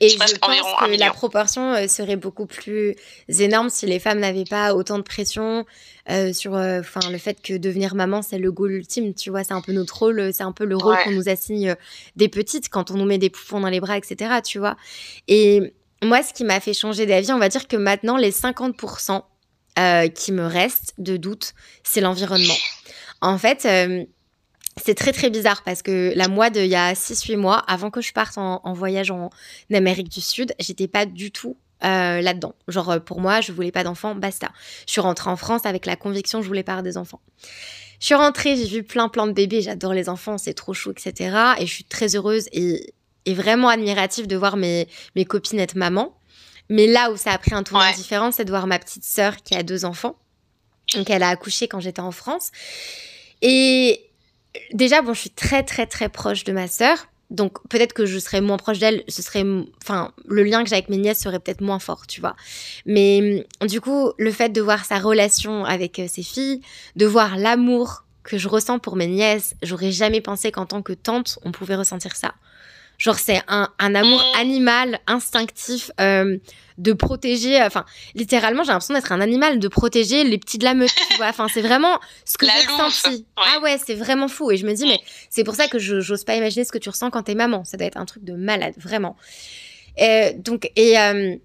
[0.00, 2.94] Et je, pense que la proportion euh, serait beaucoup plus
[3.28, 5.64] énorme si les femmes n'avaient pas autant de pression
[6.10, 9.14] euh, sur euh, le fait que devenir maman, c'est le goal ultime.
[9.14, 11.76] Tu vois, c'est un peu notre rôle, c'est un peu le rôle qu'on nous assigne
[12.16, 14.36] des petites quand on nous met des poufons dans les bras, etc.
[14.44, 14.76] Tu vois.
[15.28, 19.22] Et moi, ce qui m'a fait changer d'avis, on va dire que maintenant, les 50%
[20.14, 22.54] qui me restent de doute, c'est l'environnement.
[23.20, 23.66] En fait,
[24.82, 27.90] c'est très très bizarre parce que la moi de il y a 6-8 mois, avant
[27.90, 29.30] que je parte en, voyage en
[29.72, 32.54] Amérique du Sud, j'étais pas du tout euh, là-dedans.
[32.68, 34.50] Genre euh, pour moi, je voulais pas d'enfants, basta.
[34.86, 37.20] Je suis rentrée en France avec la conviction que je voulais pas avoir des enfants.
[38.00, 40.90] Je suis rentrée, j'ai vu plein plein de bébés, j'adore les enfants, c'est trop chou,
[40.90, 41.36] etc.
[41.58, 42.92] Et je suis très heureuse et,
[43.28, 44.86] vraiment admirative de voir mes,
[45.16, 46.16] mes copines être maman.
[46.68, 49.36] Mais là où ça a pris un tournant différent, c'est de voir ma petite sœur
[49.36, 50.16] qui a deux enfants.
[50.94, 52.50] Donc elle a accouché quand j'étais en France.
[53.42, 54.05] Et,
[54.72, 57.08] déjà, bon, je suis très, très, très proche de ma sœur.
[57.30, 59.44] Donc peut-être que je serais moins proche d'elle, ce serait,
[59.82, 62.36] enfin, le lien que j'ai avec mes nièces serait peut-être moins fort, tu vois.
[62.84, 66.60] Mais du coup, le fait de voir sa relation avec euh, ses filles,
[66.94, 70.92] de voir l'amour que je ressens pour mes nièces, j'aurais jamais pensé qu'en tant que
[70.92, 72.34] tante, on pouvait ressentir ça.
[72.98, 74.40] Genre c'est un, un, amour mm.
[74.40, 76.38] animal, instinctif, euh,
[76.78, 77.62] de protéger.
[77.62, 80.94] Enfin, littéralement, j'ai l'impression d'être un animal, de protéger les petits de la meute.
[81.10, 81.28] tu vois.
[81.28, 83.26] Enfin, c'est vraiment ce que j'ai ressenti.
[83.36, 84.50] Ah ouais, c'est vraiment fou.
[84.50, 86.78] Et je me dis, mais c'est pour ça que je j'ose pas imaginer ce que
[86.78, 87.64] tu ressens quand t'es maman.
[87.64, 89.16] Ça doit être un truc de malade, vraiment.
[90.00, 91.36] Euh, donc et euh,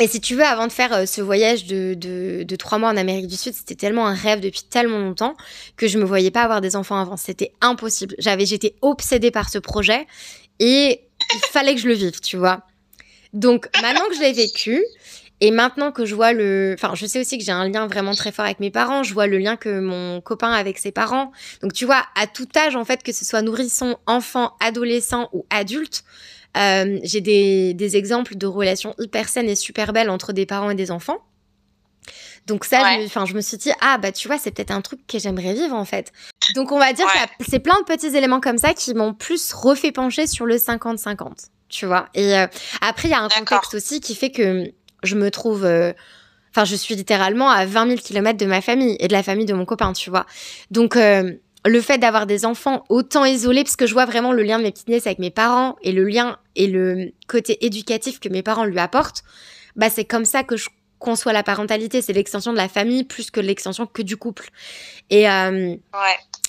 [0.00, 2.88] et si tu veux, avant de faire euh, ce voyage de, de, de, trois mois
[2.88, 5.36] en Amérique du Sud, c'était tellement un rêve depuis tellement longtemps
[5.76, 7.16] que je me voyais pas avoir des enfants avant.
[7.16, 8.16] C'était impossible.
[8.18, 10.08] J'avais, j'étais obsédée par ce projet
[10.60, 11.00] et
[11.34, 12.62] il fallait que je le vive, tu vois.
[13.32, 14.82] Donc maintenant que je l'ai vécu,
[15.40, 18.14] Et maintenant que je vois le, enfin, je sais aussi que j'ai un lien vraiment
[18.14, 19.02] très fort avec mes parents.
[19.02, 21.32] Je vois le lien que mon copain a avec ses parents.
[21.60, 25.44] Donc, tu vois, à tout âge, en fait, que ce soit nourrisson, enfant, adolescent ou
[25.50, 26.04] adulte,
[26.56, 30.70] euh, j'ai des, des exemples de relations hyper saines et super belles entre des parents
[30.70, 31.18] et des enfants.
[32.46, 34.82] Donc ça, enfin, je, je, me suis dit, ah bah tu vois, c'est peut-être un
[34.82, 36.12] truc que j'aimerais vivre en fait.
[36.54, 39.52] Donc on va dire que c'est plein de petits éléments comme ça qui m'ont plus
[39.52, 42.08] refait pencher sur le 50-50, tu vois.
[42.14, 42.46] Et euh,
[42.82, 44.70] après, il y a un contexte aussi qui fait que
[45.02, 45.64] je me trouve...
[45.64, 45.92] Euh,
[46.50, 49.46] enfin, je suis littéralement à 20 000 km de ma famille et de la famille
[49.46, 50.26] de mon copain, tu vois.
[50.70, 50.96] Donc...
[50.96, 51.32] Euh,
[51.66, 54.64] le fait d'avoir des enfants autant isolés, parce que je vois vraiment le lien de
[54.64, 58.42] mes petites nièces avec mes parents et le lien et le côté éducatif que mes
[58.42, 59.22] parents lui apportent,
[59.74, 60.68] bah c'est comme ça que je
[61.04, 62.00] conçoit la parentalité.
[62.00, 64.48] C'est l'extension de la famille plus que l'extension que du couple.
[65.10, 65.76] Et, euh,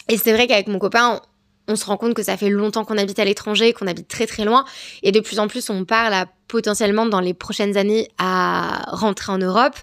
[0.07, 1.21] et c'est vrai qu'avec mon copain,
[1.67, 4.25] on, se rend compte que ça fait longtemps qu'on habite à l'étranger, qu'on habite très
[4.25, 4.63] très loin.
[5.03, 6.15] Et de plus en plus, on parle
[6.47, 9.75] potentiellement dans les prochaines années à rentrer en Europe.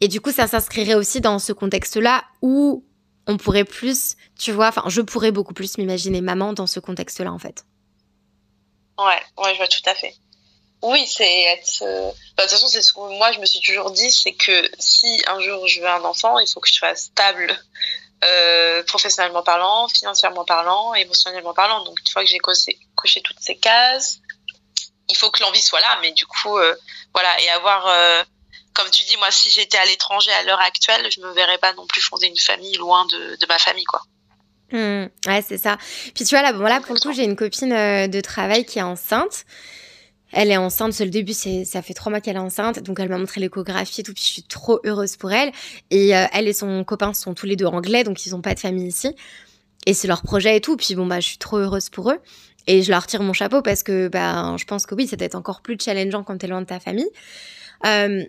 [0.00, 2.84] Et du coup, ça s'inscrirait aussi dans ce contexte-là où
[3.28, 7.32] on pourrait plus, tu vois, enfin, je pourrais beaucoup plus m'imaginer maman dans ce contexte-là,
[7.32, 7.64] en fait.
[8.98, 10.12] Ouais, ouais, je vois tout à fait.
[10.82, 11.82] Oui, c'est être.
[11.82, 14.32] Euh, bah, de toute façon, c'est ce que moi je me suis toujours dit, c'est
[14.32, 17.56] que si un jour je veux un enfant, il faut que je sois stable,
[18.24, 21.84] euh, professionnellement parlant, financièrement parlant, émotionnellement parlant.
[21.84, 22.76] Donc une fois que j'ai coché,
[23.22, 24.18] toutes ces cases,
[25.08, 25.98] il faut que l'envie soit là.
[26.02, 26.74] Mais du coup, euh,
[27.14, 28.24] voilà, et avoir,
[28.72, 31.72] comme tu dis, moi, si j'étais à l'étranger à l'heure actuelle, je me verrais pas
[31.74, 34.02] non plus fonder une famille loin de, de ma famille, quoi.
[34.72, 35.76] Mmh, ouais, c'est ça.
[36.14, 38.80] Puis tu vois là, bon là pour le coup, j'ai une copine de travail qui
[38.80, 39.44] est enceinte.
[40.32, 43.08] Elle est enceinte, c'est le début, ça fait trois mois qu'elle est enceinte, donc elle
[43.08, 45.52] m'a montré l'échographie et tout, puis je suis trop heureuse pour elle.
[45.90, 48.54] Et euh, elle et son copain sont tous les deux anglais, donc ils ont pas
[48.54, 49.14] de famille ici.
[49.86, 52.18] Et c'est leur projet et tout, puis bon bah je suis trop heureuse pour eux.
[52.66, 55.34] Et je leur tire mon chapeau parce que bah je pense que oui, c'est peut-être
[55.34, 57.10] encore plus challengeant quand t'es loin de ta famille.
[57.84, 58.22] Euh,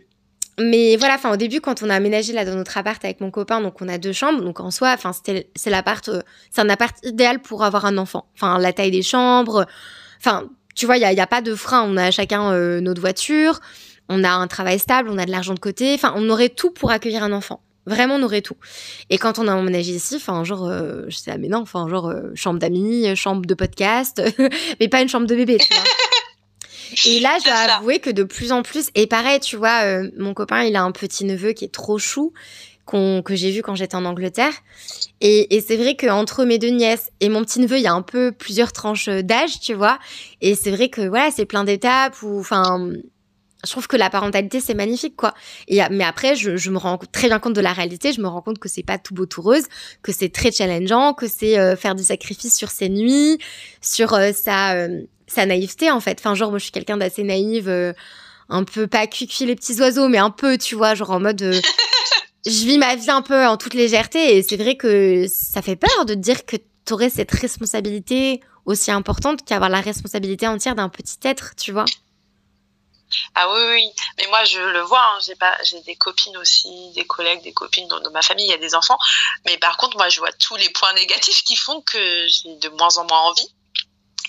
[0.60, 3.32] mais voilà, enfin au début quand on a aménagé là dans notre appart avec mon
[3.32, 6.70] copain, donc on a deux chambres, donc en soi, enfin c'est l'appart, euh, c'est un
[6.70, 8.28] appart idéal pour avoir un enfant.
[8.36, 9.66] Enfin la taille des chambres,
[10.20, 11.84] enfin tu vois, il n'y a, pas de frein.
[11.88, 13.60] On a chacun euh, notre voiture,
[14.10, 15.94] on a un travail stable, on a de l'argent de côté.
[15.94, 17.62] Enfin, on aurait tout pour accueillir un enfant.
[17.86, 18.56] Vraiment, on aurait tout.
[19.10, 21.88] Et quand on a emménagé ici, enfin, genre, euh, je sais, ah, mais non, enfin,
[21.90, 24.22] genre, euh, chambre d'amis, chambre de podcast,
[24.80, 25.84] mais pas une chambre de bébé, tu vois.
[27.06, 30.36] Et là, je dois avouer que de plus en plus, et pareil, tu vois, mon
[30.36, 32.34] copain, il a un petit neveu qui est trop chou
[32.86, 34.54] que j'ai vu quand j'étais en Angleterre.
[35.22, 38.02] Et, c'est vrai qu'entre mes deux nièces et mon petit neveu, il y a un
[38.02, 40.00] peu plusieurs tranches d'âge, tu vois.
[40.42, 42.92] Et c'est vrai que voilà, c'est plein d'étapes où, enfin,
[43.66, 45.34] je trouve que la parentalité c'est magnifique quoi.
[45.70, 48.12] Mais après, je, me rends très bien compte de la réalité.
[48.12, 49.64] Je me rends compte que c'est pas tout beau tout rose,
[50.02, 53.38] que c'est très challengeant, que c'est euh, faire du sacrifice sur ses nuits,
[53.82, 56.20] sur euh, sa euh, sa naïveté en fait.
[56.20, 57.70] Enfin genre moi je suis quelqu'un d'assez naïve,
[58.50, 61.42] un peu pas cuicui les petits oiseaux, mais un peu tu vois genre en mode
[62.46, 65.76] je vis ma vie un peu en toute légèreté et c'est vrai que ça fait
[65.76, 70.90] peur de dire que tu aurais cette responsabilité aussi importante qu'avoir la responsabilité entière d'un
[70.90, 71.86] petit être, tu vois.
[73.36, 76.92] Ah oui, oui, mais moi je le vois, hein, j'ai pas, j'ai des copines aussi,
[76.96, 78.98] des collègues, des copines dans, ma famille, il y a des enfants,
[79.46, 82.70] mais par contre moi je vois tous les points négatifs qui font que j'ai de
[82.70, 83.54] moins en moins envie,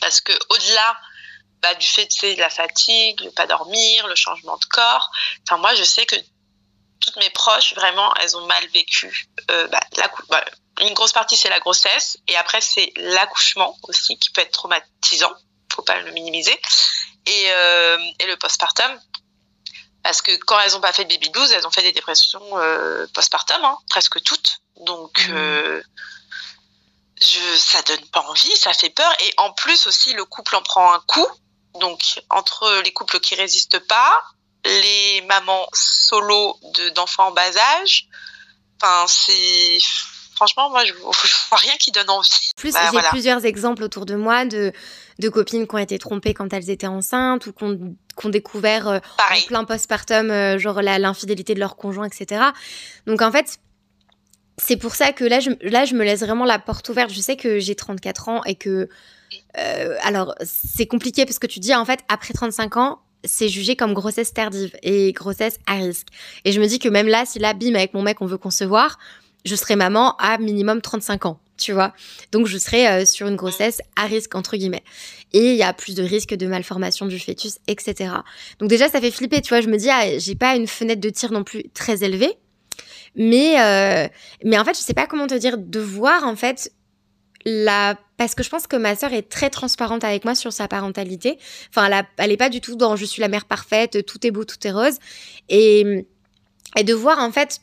[0.02, 0.98] parce que au-delà
[1.62, 5.10] bah, du fait de la fatigue, le pas dormir, le changement de corps,
[5.58, 6.16] moi je sais que
[7.04, 9.28] toutes mes proches, vraiment, elles ont mal vécu.
[9.50, 9.80] Euh, bah,
[10.28, 10.44] bah,
[10.80, 12.18] une grosse partie, c'est la grossesse.
[12.28, 15.32] Et après, c'est l'accouchement aussi, qui peut être traumatisant.
[15.72, 16.58] Faut pas le minimiser.
[17.26, 19.00] Et, euh, et le postpartum.
[20.02, 22.42] Parce que quand elles ont pas fait de baby blues, elles ont fait des dépressions
[22.58, 24.60] euh, postpartum, hein, presque toutes.
[24.80, 25.34] Donc, mmh.
[25.34, 25.82] euh,
[27.20, 29.10] je, ça donne pas envie, ça fait peur.
[29.20, 31.26] Et en plus aussi, le couple en prend un coup.
[31.80, 34.22] Donc, entre les couples qui résistent pas,
[34.64, 36.58] les mamans solo
[36.94, 38.08] d'enfants en bas âge.
[38.80, 39.78] Enfin, c'est
[40.34, 40.92] franchement, moi, je,
[41.50, 42.30] vois rien qui donne envie.
[42.56, 44.72] Plus, bah, j'ai plusieurs exemples autour de moi de,
[45.18, 48.98] de copines qui ont été trompées quand elles étaient enceintes ou qui ont, découvert euh,
[49.18, 52.42] en plein postpartum, euh, genre l'infidélité de leur conjoint, etc.
[53.06, 53.58] Donc, en fait,
[54.56, 57.10] c'est pour ça que là je, là, je me laisse vraiment la porte ouverte.
[57.10, 58.88] Je sais que j'ai 34 ans et que.
[59.58, 63.76] Euh, alors, c'est compliqué parce que tu dis, en fait, après 35 ans, c'est jugé
[63.76, 66.08] comme grossesse tardive et grossesse à risque.
[66.44, 68.38] Et je me dis que même là, si là, bim, avec mon mec, on veut
[68.38, 68.98] concevoir,
[69.44, 71.92] je serai maman à minimum 35 ans, tu vois.
[72.32, 74.84] Donc, je serai euh, sur une grossesse à risque, entre guillemets.
[75.32, 78.14] Et il y a plus de risques de malformation du fœtus, etc.
[78.58, 79.60] Donc, déjà, ça fait flipper, tu vois.
[79.60, 82.32] Je me dis, ah, j'ai pas une fenêtre de tir non plus très élevée.
[83.16, 84.08] Mais, euh,
[84.44, 86.72] mais en fait, je sais pas comment te dire, de voir, en fait,
[87.44, 90.68] la parce que je pense que ma sœur est très transparente avec moi sur sa
[90.68, 91.38] parentalité.
[91.70, 94.30] Enfin, elle, elle est pas du tout dans je suis la mère parfaite, tout est
[94.30, 94.98] beau, tout est rose.
[95.48, 96.06] Et,
[96.76, 97.60] et de voir en fait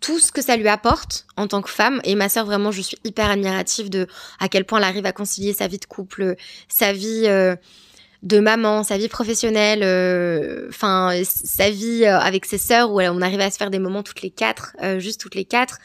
[0.00, 2.00] tout ce que ça lui apporte en tant que femme.
[2.04, 4.06] Et ma sœur, vraiment, je suis hyper admirative de
[4.38, 6.36] à quel point elle arrive à concilier sa vie de couple,
[6.68, 7.56] sa vie euh,
[8.22, 13.20] de maman, sa vie professionnelle, euh, enfin sa vie euh, avec ses sœurs où on
[13.22, 15.78] arrive à se faire des moments toutes les quatre, juste toutes les quatre.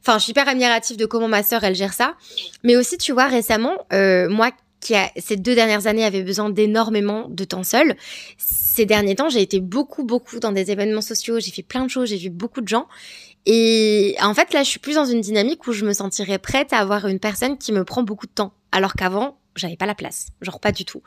[0.00, 2.14] Enfin, je suis hyper admirative de comment ma sœur elle gère ça.
[2.62, 7.26] Mais aussi, tu vois, récemment, moi qui a, ces deux dernières années avait besoin d'énormément
[7.28, 7.96] de temps seul.
[8.36, 11.90] Ces derniers temps, j'ai été beaucoup, beaucoup dans des événements sociaux, j'ai fait plein de
[11.90, 12.86] choses, j'ai vu beaucoup de gens.
[13.46, 16.72] Et en fait, là, je suis plus dans une dynamique où je me sentirais prête
[16.72, 18.52] à avoir une personne qui me prend beaucoup de temps.
[18.72, 20.28] Alors qu'avant, j'avais pas la place.
[20.40, 21.02] Genre pas du tout.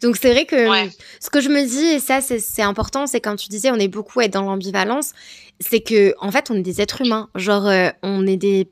[0.00, 0.88] Donc c'est vrai que
[1.20, 3.88] ce que je me dis, et ça c'est important, c'est quand tu disais on est
[3.88, 5.12] beaucoup à être dans l'ambivalence,
[5.60, 7.28] c'est que en fait on est des êtres humains.
[7.34, 8.68] Genre euh, on est des,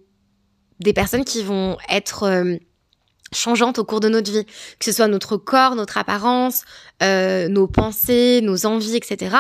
[0.81, 2.25] des personnes qui vont être...
[2.25, 2.57] Euh,
[3.33, 6.63] changeante au cours de notre vie, que ce soit notre corps, notre apparence,
[7.03, 9.37] euh, nos pensées, nos envies, etc.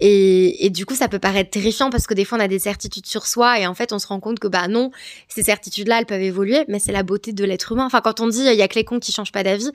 [0.00, 2.60] Et, et, du coup, ça peut paraître terrifiant parce que des fois, on a des
[2.60, 4.90] certitudes sur soi et en fait, on se rend compte que bah non,
[5.28, 7.86] ces certitudes-là, elles peuvent évoluer, mais c'est la beauté de l'être humain.
[7.86, 9.70] Enfin, quand on dit il y a que les cons qui changent pas d'avis,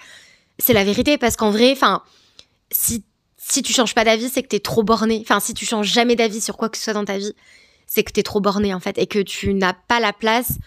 [0.59, 2.03] c'est la vérité parce qu'en vrai, enfin,
[2.71, 3.03] si
[3.37, 5.19] si tu changes pas d'avis, c'est que t'es trop borné.
[5.21, 7.33] Enfin, si tu changes jamais d'avis sur quoi que ce soit dans ta vie,
[7.85, 10.57] c'est que t'es trop borné en fait et que tu n'as pas la place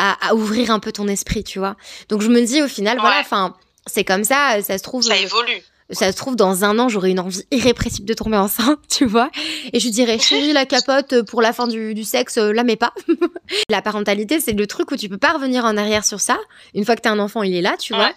[0.00, 1.76] à, ouvrir un peu ton esprit, tu vois.
[2.08, 3.54] Donc je me dis au final, voilà, enfin,
[3.86, 5.02] c'est comme ça, ça se trouve.
[5.02, 5.62] Ça évolue.
[5.92, 9.28] Ça se trouve, dans un an, j'aurai une envie irrépressible de tomber enceinte, tu vois.
[9.72, 12.94] Et je dirais, chérie, la capote pour la fin du, sexe, euh, la mets pas.
[13.68, 16.38] la parentalité, c'est le truc où tu peux pas revenir en arrière sur ça.
[16.74, 18.12] Une fois que t'as un enfant, il est là, tu vois.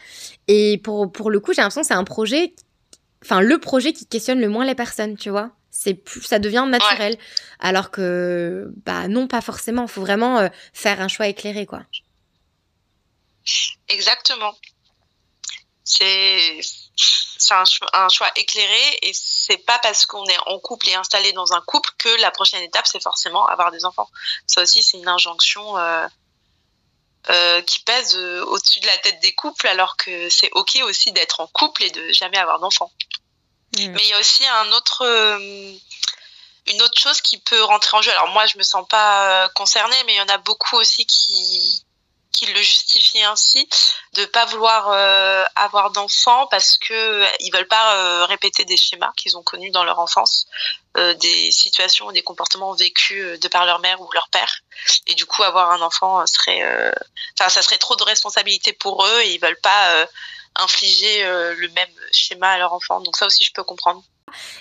[0.47, 2.53] Et pour, pour le coup, j'ai l'impression que c'est un projet,
[3.23, 7.17] enfin, le projet qui questionne le moins les personnes, tu vois c'est ça devient naturel.
[7.59, 9.87] Alors que bah non pas forcément.
[9.87, 11.81] Faut vraiment euh, faire un choix éclairé quoi.
[13.89, 14.55] Exactement.
[15.83, 16.61] C'est
[17.49, 21.51] un, un, choix éclairé et c'est pas parce qu'on est en couple et installé dans
[21.53, 24.09] un couple que la prochaine étape c'est forcément avoir des enfants.
[24.45, 26.07] Ça aussi c'est une injonction euh,
[27.31, 31.41] euh, qui pèse au-dessus de la tête des couples alors que c'est ok aussi d'être
[31.41, 32.91] en couple et de jamais avoir d'enfants
[33.77, 35.73] Mais il y a aussi un autre, euh,
[36.67, 38.11] une autre chose qui peut rentrer en jeu.
[38.11, 41.05] Alors moi, je me sens pas euh, concernée, mais il y en a beaucoup aussi
[41.05, 41.83] qui
[42.31, 43.69] qui le justifient ainsi,
[44.13, 49.37] de pas vouloir euh, avoir d'enfants parce que ils veulent pas répéter des schémas qu'ils
[49.37, 50.47] ont connus dans leur enfance,
[50.95, 54.61] des situations ou des comportements vécus de par leur mère ou leur père,
[55.05, 56.91] et du coup avoir un enfant serait,
[57.37, 60.07] enfin ça serait trop de responsabilité pour eux et ils veulent pas
[60.55, 63.01] infliger euh, le même schéma à leur enfant.
[63.01, 64.03] Donc ça aussi, je peux comprendre.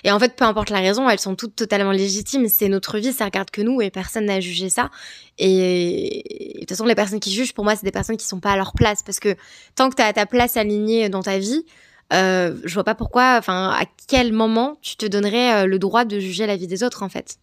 [0.03, 2.47] Et en fait, peu importe la raison, elles sont toutes totalement légitimes.
[2.47, 4.89] C'est notre vie, ça regarde que nous et personne n'a jugé ça.
[5.37, 8.39] Et de toute façon, les personnes qui jugent, pour moi, c'est des personnes qui sont
[8.39, 9.03] pas à leur place.
[9.03, 9.35] Parce que
[9.75, 11.65] tant que tu as ta place alignée dans ta vie,
[12.11, 16.05] euh, je vois pas pourquoi, enfin, à quel moment tu te donnerais euh, le droit
[16.05, 17.37] de juger la vie des autres, en fait.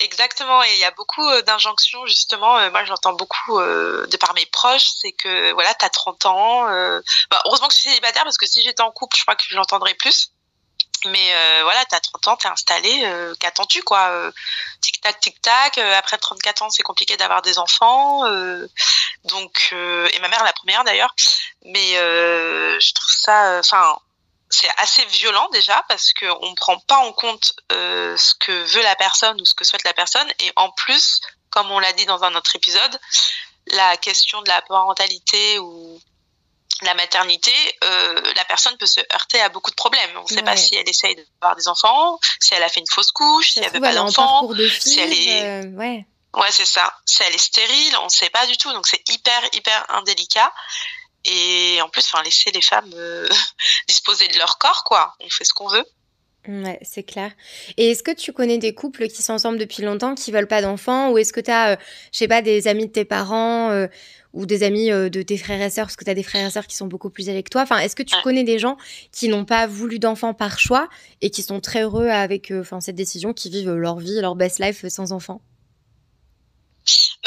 [0.00, 2.56] Exactement, et il y a beaucoup euh, d'injonctions justement.
[2.56, 6.64] Euh, moi, j'entends beaucoup euh, de par mes proches, c'est que voilà, t'as 30 ans.
[7.30, 9.44] Bah, heureusement que je suis célibataire parce que si j'étais en couple, je crois que
[9.50, 10.32] j'entendrais plus.
[11.06, 14.32] Mais voilà, t'as 30 ans, t'es installé, qu'attends-tu quoi
[14.80, 15.78] Tic tac, tic tac.
[15.78, 18.24] après 34 ans, c'est compliqué d'avoir des enfants.
[19.24, 21.14] donc, et ma mère la première d'ailleurs.
[21.64, 23.98] Mais je trouve ça, enfin
[24.50, 28.82] c'est assez violent déjà parce qu'on ne prend pas en compte euh, ce que veut
[28.82, 30.26] la personne ou ce que souhaite la personne.
[30.40, 33.00] Et en plus, comme on l'a dit dans un autre épisode,
[33.68, 36.00] la question de la parentalité ou
[36.82, 37.52] la maternité,
[37.84, 40.10] euh, la personne peut se heurter à beaucoup de problèmes.
[40.16, 42.90] On ne sait pas si elle essaye d'avoir des enfants, si elle a fait une
[42.90, 45.42] fausse couche, si elle veut pas d'enfants, si elle est...
[45.42, 46.06] Euh, ouais.
[46.34, 46.94] Ouais, c'est ça.
[47.06, 48.72] Si elle est stérile, on ne sait pas du tout.
[48.72, 50.52] Donc c'est hyper, hyper indélicat.
[51.24, 53.28] Et en plus, enfin, laisser les femmes euh,
[53.88, 55.14] disposer de leur corps, quoi.
[55.20, 55.84] On fait ce qu'on veut.
[56.48, 57.32] Ouais, c'est clair.
[57.76, 60.62] Et est-ce que tu connais des couples qui sont ensemble depuis longtemps, qui veulent pas
[60.62, 61.76] d'enfants Ou est-ce que tu as, euh,
[62.12, 63.88] je sais pas, des amis de tes parents euh,
[64.32, 66.50] ou des amis de tes frères et sœurs, parce que tu as des frères et
[66.50, 67.62] sœurs qui sont beaucoup plus âgés que toi?
[67.62, 68.78] Enfin, est-ce que tu connais des gens
[69.12, 70.88] qui n'ont pas voulu d'enfants par choix
[71.20, 74.60] et qui sont très heureux avec enfin, cette décision, qui vivent leur vie, leur best
[74.60, 75.42] life sans enfants?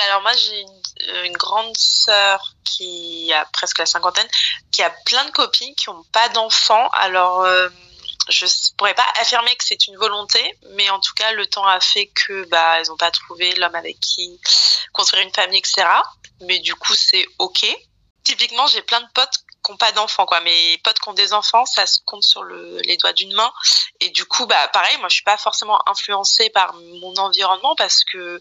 [0.01, 4.27] Alors moi j'ai une, une, grande sœur qui a presque la cinquantaine,
[4.71, 6.89] qui a plein de copines qui n'ont pas d'enfants.
[6.89, 7.69] Alors euh,
[8.29, 8.45] je
[8.77, 12.07] pourrais pas affirmer que c'est une volonté, mais en tout cas le temps a fait
[12.07, 14.39] que bah elles n'ont pas trouvé l'homme avec qui
[14.93, 15.85] construire une famille, etc.
[16.41, 17.65] Mais du coup c'est ok.
[18.23, 20.39] Typiquement j'ai plein de potes qui n'ont pas d'enfants quoi.
[20.41, 23.51] Mes potes qui ont des enfants, ça se compte sur le, les doigts d'une main.
[23.99, 28.03] Et du coup bah pareil, moi je suis pas forcément influencée par mon environnement parce
[28.05, 28.39] que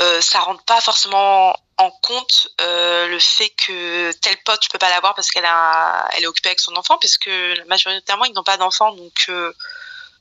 [0.00, 4.78] euh, ça rentre pas forcément en compte euh, le fait que tel pote je peux
[4.78, 7.30] pas l'avoir parce qu'elle est occupée avec son enfant puisque
[7.66, 9.52] majoritairement ils n'ont pas d'enfants donc euh,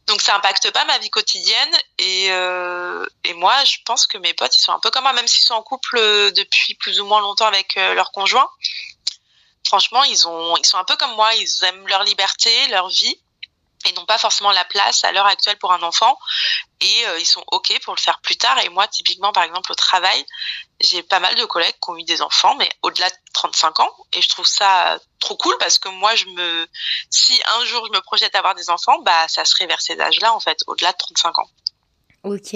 [0.08, 1.76] donc ça impacte pas ma vie quotidienne.
[1.98, 5.14] Et euh, et moi je pense que mes potes ils sont un peu comme moi
[5.14, 5.98] même s'ils sont en couple
[6.34, 8.50] depuis plus ou moins longtemps avec leur conjoint
[9.66, 13.18] franchement ils ont ils sont un peu comme moi ils aiment leur liberté leur vie
[13.86, 16.18] et n'ont pas forcément la place à l'heure actuelle pour un enfant.
[16.82, 18.58] Et euh, ils sont ok pour le faire plus tard.
[18.60, 20.26] Et moi typiquement par exemple au travail
[20.80, 23.90] j'ai pas mal de collègues qui ont eu des enfants mais au-delà de 35 ans.
[24.14, 26.68] Et je trouve ça trop cool parce que moi je me
[27.10, 30.00] si un jour je me projette à avoir des enfants bah ça serait vers ces
[30.00, 31.50] âges-là en fait au-delà de 35 ans.
[32.24, 32.56] Ok,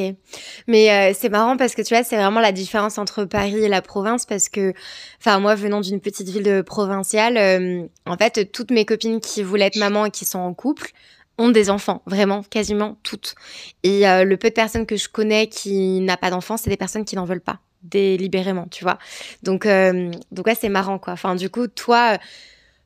[0.66, 3.68] mais euh, c'est marrant parce que tu vois, c'est vraiment la différence entre Paris et
[3.68, 4.74] la province parce que,
[5.20, 9.66] enfin moi venant d'une petite ville provinciale, euh, en fait toutes mes copines qui voulaient
[9.66, 10.94] être maman et qui sont en couple,
[11.38, 13.36] ont des enfants, vraiment, quasiment toutes.
[13.84, 16.78] Et euh, le peu de personnes que je connais qui n'a pas d'enfants, c'est des
[16.78, 18.98] personnes qui n'en veulent pas, délibérément, tu vois.
[19.44, 21.14] Donc, euh, donc ouais, c'est marrant, quoi.
[21.14, 22.18] Enfin, du coup, toi,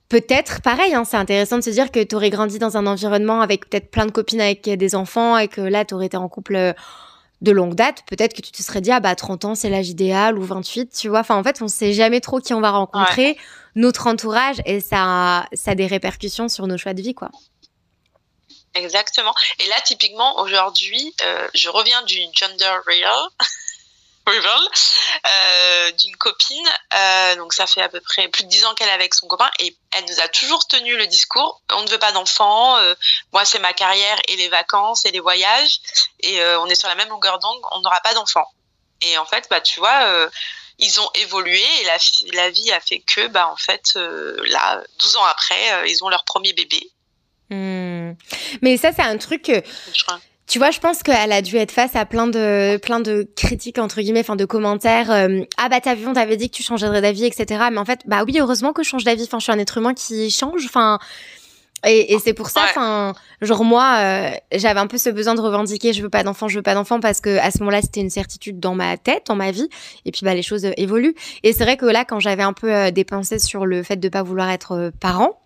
[0.10, 3.41] peut-être, pareil, hein, c'est intéressant de se dire que tu aurais grandi dans un environnement
[3.41, 6.28] avec peut-être plein de copines avec des enfants et que là, tu aurais été en
[6.28, 6.74] couple euh,
[7.41, 9.89] de longue date, peut-être que tu te serais dit, ah bah 30 ans, c'est l'âge
[9.89, 11.22] idéal, ou 28, tu vois.
[11.22, 13.38] Enfin, en fait, on sait jamais trop qui on va rencontrer,
[13.76, 17.32] notre entourage, et ça, ça a des répercussions sur nos choix de vie, quoi.
[18.74, 19.34] Exactement.
[19.59, 23.28] Et là, typiquement, aujourd'hui, euh, je reviens d'une gender real,
[25.28, 26.69] euh, d'une copine.
[26.93, 29.28] Euh, donc, ça fait à peu près plus de dix ans qu'elle est avec son
[29.28, 31.61] copain et elle nous a toujours tenu le discours.
[31.74, 32.78] On ne veut pas d'enfants.
[33.34, 35.82] Moi, c'est ma carrière et les vacances et les voyages.
[36.22, 37.59] Et on est sur la même longueur d'onde.
[37.72, 38.49] On n'aura pas d'enfants.
[39.01, 40.30] Et en fait, bah, tu vois,
[40.80, 41.97] ils ont évolué et la,
[42.34, 46.24] la vie a fait que, bah, en fait, là, 12 ans après, ils ont leur
[46.24, 46.89] premier bébé.
[47.52, 48.14] Hmm.
[48.62, 49.62] Mais ça, c'est un truc que.
[50.47, 53.78] Tu vois, je pense qu'elle a dû être face à plein de, plein de critiques,
[53.78, 55.10] entre guillemets, enfin, de commentaires.
[55.10, 57.68] Euh, ah, bah, t'as vu, on t'avait dit que tu changerais d'avis, etc.
[57.72, 59.24] Mais en fait, bah oui, heureusement que je change d'avis.
[59.24, 60.66] Enfin, je suis un être humain qui change.
[60.66, 60.99] Enfin,
[61.86, 65.41] et, et c'est pour ça, enfin, genre moi, euh, j'avais un peu ce besoin de
[65.41, 68.02] revendiquer, je veux pas d'enfant, je veux pas d'enfant, parce que à ce moment-là, c'était
[68.02, 69.68] une certitude dans ma tête, dans ma vie.
[70.06, 71.16] Et puis, bah, les choses évoluent.
[71.43, 74.10] Et c'est vrai que là, quand j'avais un peu euh, dépensé sur le fait de
[74.10, 75.41] pas vouloir être parent,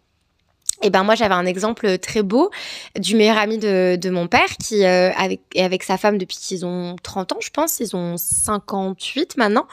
[0.86, 2.52] et ben moi j'avais un exemple très beau
[2.96, 6.64] du meilleur ami de, mon père qui euh, avec est avec sa femme depuis qu'ils
[6.64, 7.80] ont 30 ans je pense.
[7.80, 9.68] Ils ont 58 maintenant.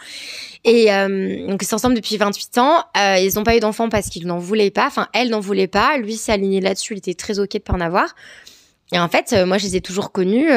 [0.64, 2.82] Et euh, donc ils sont ensemble depuis 28 ans.
[2.96, 4.86] Euh, ils n'ont pas eu d'enfants parce qu'ils n'en voulaient pas.
[4.86, 5.98] Enfin elle n'en voulait pas.
[5.98, 6.94] Lui s'est aligné là-dessus.
[6.94, 8.14] Il était très ok de pas en avoir.
[8.92, 10.48] Et en fait moi je les ai toujours connus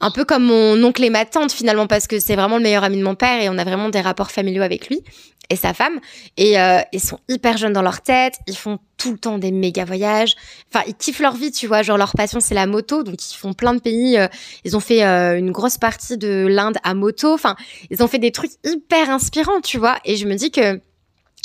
[0.00, 2.84] un peu comme mon oncle et ma tante finalement parce que c'est vraiment le meilleur
[2.84, 5.02] ami de mon père et on a vraiment des rapports familiaux avec lui
[5.50, 6.00] et sa femme.
[6.36, 9.52] Et euh, ils sont hyper jeunes dans leur tête ils font tout le temps des
[9.52, 10.34] méga voyages.
[10.72, 13.02] Enfin ils kiffent leur vie tu vois genre leur passion c'est la moto.
[13.02, 14.28] Donc ils font plein de pays euh,
[14.64, 17.32] ils ont fait euh, une grosse partie de l'Inde à moto.
[17.32, 17.56] Enfin
[17.90, 19.98] ils ont fait des trucs hyper inspirants tu vois.
[20.04, 20.76] Et je me dis que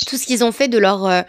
[0.06, 1.24] tout ce qu'ils ont fait de leur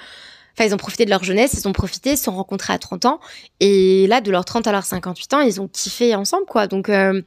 [0.58, 2.80] Enfin, ils ont profité de leur jeunesse, ils ont profité, ils se sont rencontrés à
[2.80, 3.20] 30 ans.
[3.60, 6.68] Et là, de leurs 30 à leurs 58 ans, ils ont kiffé ensemble, quoi.
[6.68, 7.22] Donc, euh,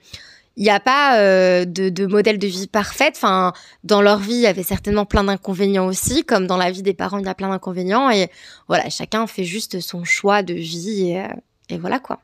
[0.57, 3.15] il n'y a pas euh, de, de, modèle de vie parfaite.
[3.17, 3.53] Enfin,
[3.83, 6.95] dans leur vie, il y avait certainement plein d'inconvénients aussi, comme dans la vie des
[6.95, 8.11] parents, il y a plein d'inconvénients.
[8.11, 8.29] Et
[8.69, 11.11] voilà, chacun fait juste son choix de vie.
[11.11, 11.29] Et, euh,
[11.71, 12.21] et voilà, quoi.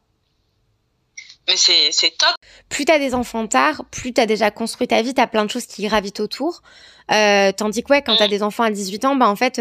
[1.49, 2.37] Mais c'est top.
[2.69, 5.27] Plus tu as des enfants tard, plus tu as déjà construit ta vie, tu as
[5.27, 6.63] plein de choses qui gravitent autour.
[7.09, 8.31] tandis que, ouais, quand tu as mm.
[8.31, 9.59] des enfants à 18 ans, bah, en fait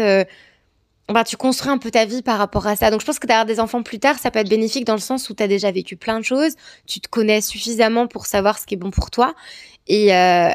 [1.12, 2.90] bah, tu construis un peu ta vie par rapport à ça.
[2.90, 5.00] Donc je pense que d'avoir des enfants plus tard, ça peut être bénéfique dans le
[5.00, 6.54] sens où tu as déjà vécu plein de choses,
[6.86, 9.34] tu te connais suffisamment pour savoir ce qui est bon pour toi
[9.86, 10.54] et euh,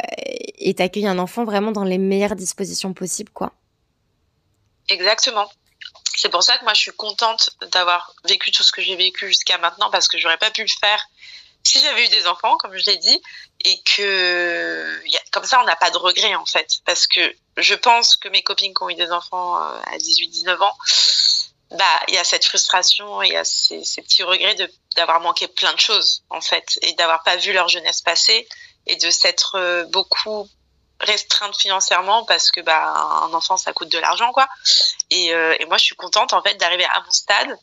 [0.77, 3.51] t'accueilles un enfant vraiment dans les meilleures dispositions possibles, quoi.
[4.89, 5.49] Exactement.
[6.15, 9.27] C'est pour ça que moi je suis contente d'avoir vécu tout ce que j'ai vécu
[9.27, 11.05] jusqu'à maintenant parce que j'aurais pas pu le faire
[11.63, 13.21] si j'avais eu des enfants, comme je l'ai dit,
[13.65, 14.99] et que
[15.31, 18.43] comme ça, on n'a pas de regrets en fait, parce que je pense que mes
[18.43, 20.77] copines qui ont eu des enfants euh, à 18-19 ans,
[21.71, 24.55] bah, il y a cette frustration, il y a ces, petits regrets
[24.95, 28.47] d'avoir manqué plein de choses en fait, et d'avoir pas vu leur jeunesse passer,
[28.85, 30.47] et de s'être euh, beaucoup
[31.01, 32.87] restreinte financièrement parce que bah
[33.23, 34.47] un enfant ça coûte de l'argent quoi.
[35.09, 37.57] Et, euh, et moi je suis contente en fait d'arriver à mon stade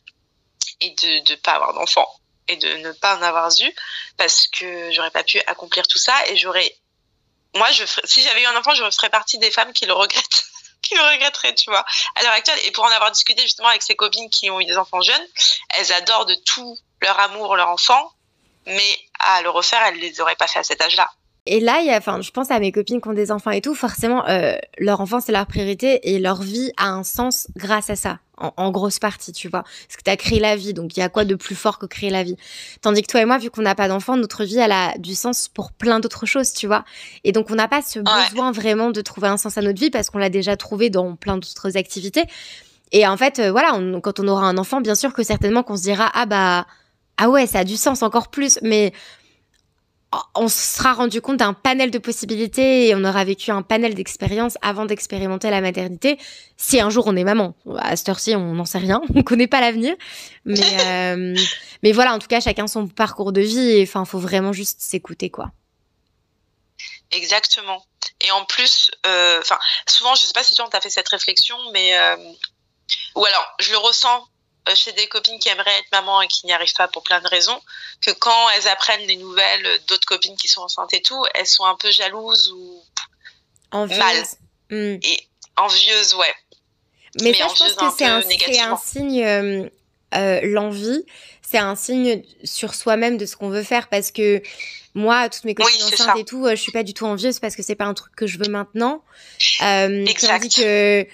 [0.81, 2.07] et de ne pas avoir d'enfant
[2.47, 3.73] et de ne pas en avoir eu
[4.17, 6.75] parce que j'aurais pas pu accomplir tout ça et j'aurais
[7.55, 10.45] moi je si j'avais eu un enfant je ferais partie des femmes qui le regrettent
[10.81, 11.85] qui le regretteraient tu vois.
[12.15, 14.65] À l'heure actuelle et pour en avoir discuté justement avec ses copines qui ont eu
[14.65, 15.27] des enfants jeunes
[15.69, 18.11] elles adorent de tout leur amour leur enfant
[18.65, 21.11] mais à le refaire elles les auraient pas fait à cet âge là
[21.45, 23.51] Et là, il y a, enfin, je pense à mes copines qui ont des enfants
[23.51, 27.47] et tout, forcément, euh, leur enfant, c'est leur priorité et leur vie a un sens
[27.57, 29.63] grâce à ça, en, grosse partie, tu vois.
[29.63, 31.79] Parce que tu as créé la vie, donc il y a quoi de plus fort
[31.79, 32.37] que créer la vie?
[32.81, 35.15] Tandis que toi et moi, vu qu'on n'a pas d'enfant, notre vie, elle a du
[35.15, 36.85] sens pour plein d'autres choses, tu vois.
[37.25, 39.89] Et donc, on n'a pas ce besoin vraiment de trouver un sens à notre vie
[39.89, 42.23] parce qu'on l'a déjà trouvé dans plein d'autres activités.
[42.93, 45.75] Et en fait, euh, voilà, quand on aura un enfant, bien sûr que certainement qu'on
[45.75, 46.67] se dira, ah bah,
[47.17, 48.93] ah ouais, ça a du sens encore plus, mais
[50.35, 53.93] on se sera rendu compte d'un panel de possibilités et on aura vécu un panel
[53.93, 56.17] d'expériences avant d'expérimenter la maternité.
[56.57, 59.47] Si un jour on est maman, à cette heure-ci, on n'en sait rien, on connaît
[59.47, 59.95] pas l'avenir.
[60.45, 61.35] Mais, euh,
[61.83, 64.81] mais voilà, en tout cas, chacun son parcours de vie et enfin, faut vraiment juste
[64.81, 65.51] s'écouter, quoi.
[67.11, 67.85] Exactement.
[68.21, 71.09] Et en plus, euh, enfin, souvent, je sais pas si toi, on t'a fait cette
[71.09, 72.17] réflexion, mais euh,
[73.15, 74.27] ou alors, je le ressens
[74.75, 77.27] chez des copines qui aimeraient être maman et qui n'y arrivent pas pour plein de
[77.27, 77.59] raisons,
[78.01, 81.65] que quand elles apprennent les nouvelles d'autres copines qui sont enceintes et tout, elles sont
[81.65, 82.83] un peu jalouses ou
[83.71, 83.99] envieuses.
[83.99, 84.23] mal.
[84.69, 84.97] Hmm.
[85.01, 86.33] Et envieuses, ouais.
[87.21, 88.05] Mais, ça, je pense que c'est
[88.59, 89.69] un, un, signe, euh,
[90.15, 91.05] euh, l'envie,
[91.41, 94.41] c'est un signe sur soi-même de ce qu'on veut faire parce que
[94.95, 97.63] moi, toutes mes copines enceintes et tout, je suis pas du tout envieuse parce que
[97.63, 99.03] c'est pas un truc que je veux maintenant.
[99.61, 100.55] Euh, exact.
[100.55, 101.07] que,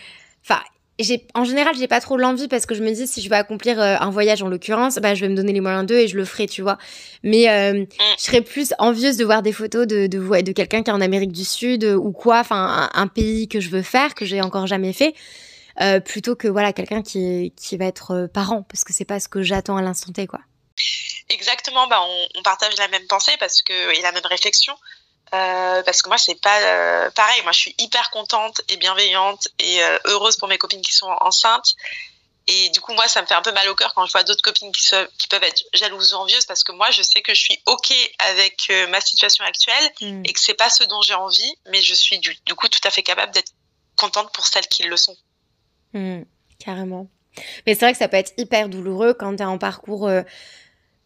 [1.34, 3.80] en général, j'ai pas trop l'envie parce que je me dis si je veux accomplir
[3.80, 6.18] euh, un voyage en l'occurrence, bah je vais me donner les moyens d'eux et je
[6.18, 6.78] le ferai, tu vois.
[7.24, 7.86] Mais euh,
[8.18, 11.46] je serais plus envieuse de voir des photos de quelqu'un qui est en Amérique du
[11.46, 14.94] Sud euh, ou quoi, enfin un, pays que je veux faire que j'ai encore jamais
[14.94, 15.16] fait,
[16.06, 19.78] plutôt que voilà quelqu'un qui va être parent parce que c'est pas ce que j'attends
[19.78, 20.40] à l'instant T, quoi.
[21.30, 24.74] Exactement, bah on, on, partage la même pensée parce que et la même réflexion.
[25.34, 27.42] Euh, parce que moi c'est pas euh, pareil.
[27.44, 31.10] Moi je suis hyper contente et bienveillante et euh, heureuse pour mes copines qui sont
[31.22, 31.76] enceintes.
[32.48, 34.24] Et du coup moi ça me fait un peu mal au cœur quand je vois
[34.24, 37.34] d'autres copines qui, qui peuvent être jalouses ou envieuses parce que moi je sais que
[37.36, 40.24] je suis ok avec ma situation actuelle mm.
[40.26, 42.80] et que c'est pas ce dont j'ai envie mais je suis du, du, coup tout
[42.86, 43.52] à fait capable d'être
[43.96, 45.16] contente pour celles qui le sont.
[45.94, 46.24] Mm,
[46.58, 47.08] carrément.
[47.68, 50.10] Mais c'est vrai que ça peut être hyper douloureux quand tu es en parcours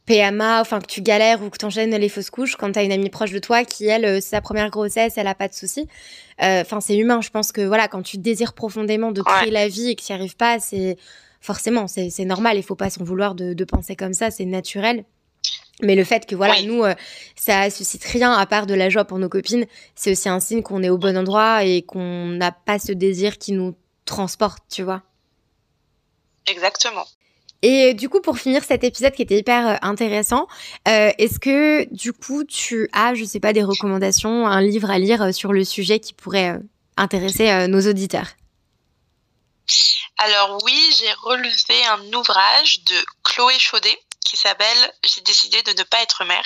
[0.05, 2.83] PMA, enfin que tu galères ou que tu enchaînes les fausses couches quand tu as
[2.83, 5.53] une amie proche de toi qui, elle, euh, sa première grossesse, elle a pas de
[5.53, 5.87] soucis.
[6.41, 7.21] Euh, enfin, c'est humain.
[7.21, 10.11] Je pense que voilà, quand tu désires profondément de créer la vie et que tu
[10.11, 10.97] n'y arrives pas, c'est
[11.39, 12.57] forcément, c'est normal.
[12.57, 15.05] Il faut pas s'en vouloir de, de, penser comme ça, c'est naturel.
[15.81, 16.93] Mais le fait que voilà, nous, euh,
[17.35, 20.61] ça suscite rien à part de la joie pour nos copines, c'est aussi un signe
[20.61, 23.75] qu'on est au bon endroit et qu'on n'a pas ce désir qui nous
[24.05, 25.01] transporte, tu vois.
[26.47, 27.05] Exactement.
[27.63, 30.47] Et du coup, pour finir cet épisode qui était hyper euh, intéressant,
[30.85, 34.99] euh, est-ce que du coup, tu as, je sais pas, des recommandations, un livre à
[34.99, 36.59] lire euh, sur le sujet qui pourrait
[36.97, 38.27] intéresser nos auditeurs?
[40.17, 45.83] Alors oui, j'ai relevé un ouvrage de Chloé Chaudet qui s'appelle J'ai décidé de ne
[45.83, 46.45] pas être mère.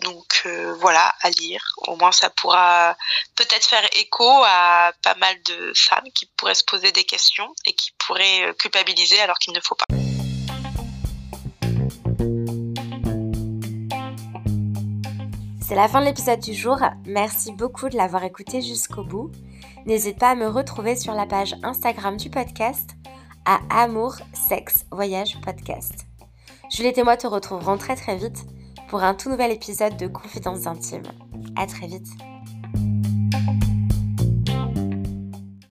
[0.00, 0.46] Donc
[0.80, 1.62] voilà, à lire.
[1.86, 2.94] Au moins, ça pourra
[3.36, 7.72] peut-être faire écho à pas mal de femmes qui pourraient se poser des questions et
[7.72, 10.03] qui pourraient culpabiliser alors qu'il ne faut pas.
[15.66, 16.76] C'est la fin de l'épisode du jour.
[17.06, 19.30] Merci beaucoup de l'avoir écouté jusqu'au bout.
[19.86, 22.90] N'hésite pas à me retrouver sur la page Instagram du podcast
[23.46, 26.06] à Amour, Sexe, Voyage Podcast.
[26.70, 28.44] Juliette et moi te retrouverons très très vite
[28.88, 31.10] pour un tout nouvel épisode de Confidences intimes.
[31.56, 32.08] À très vite.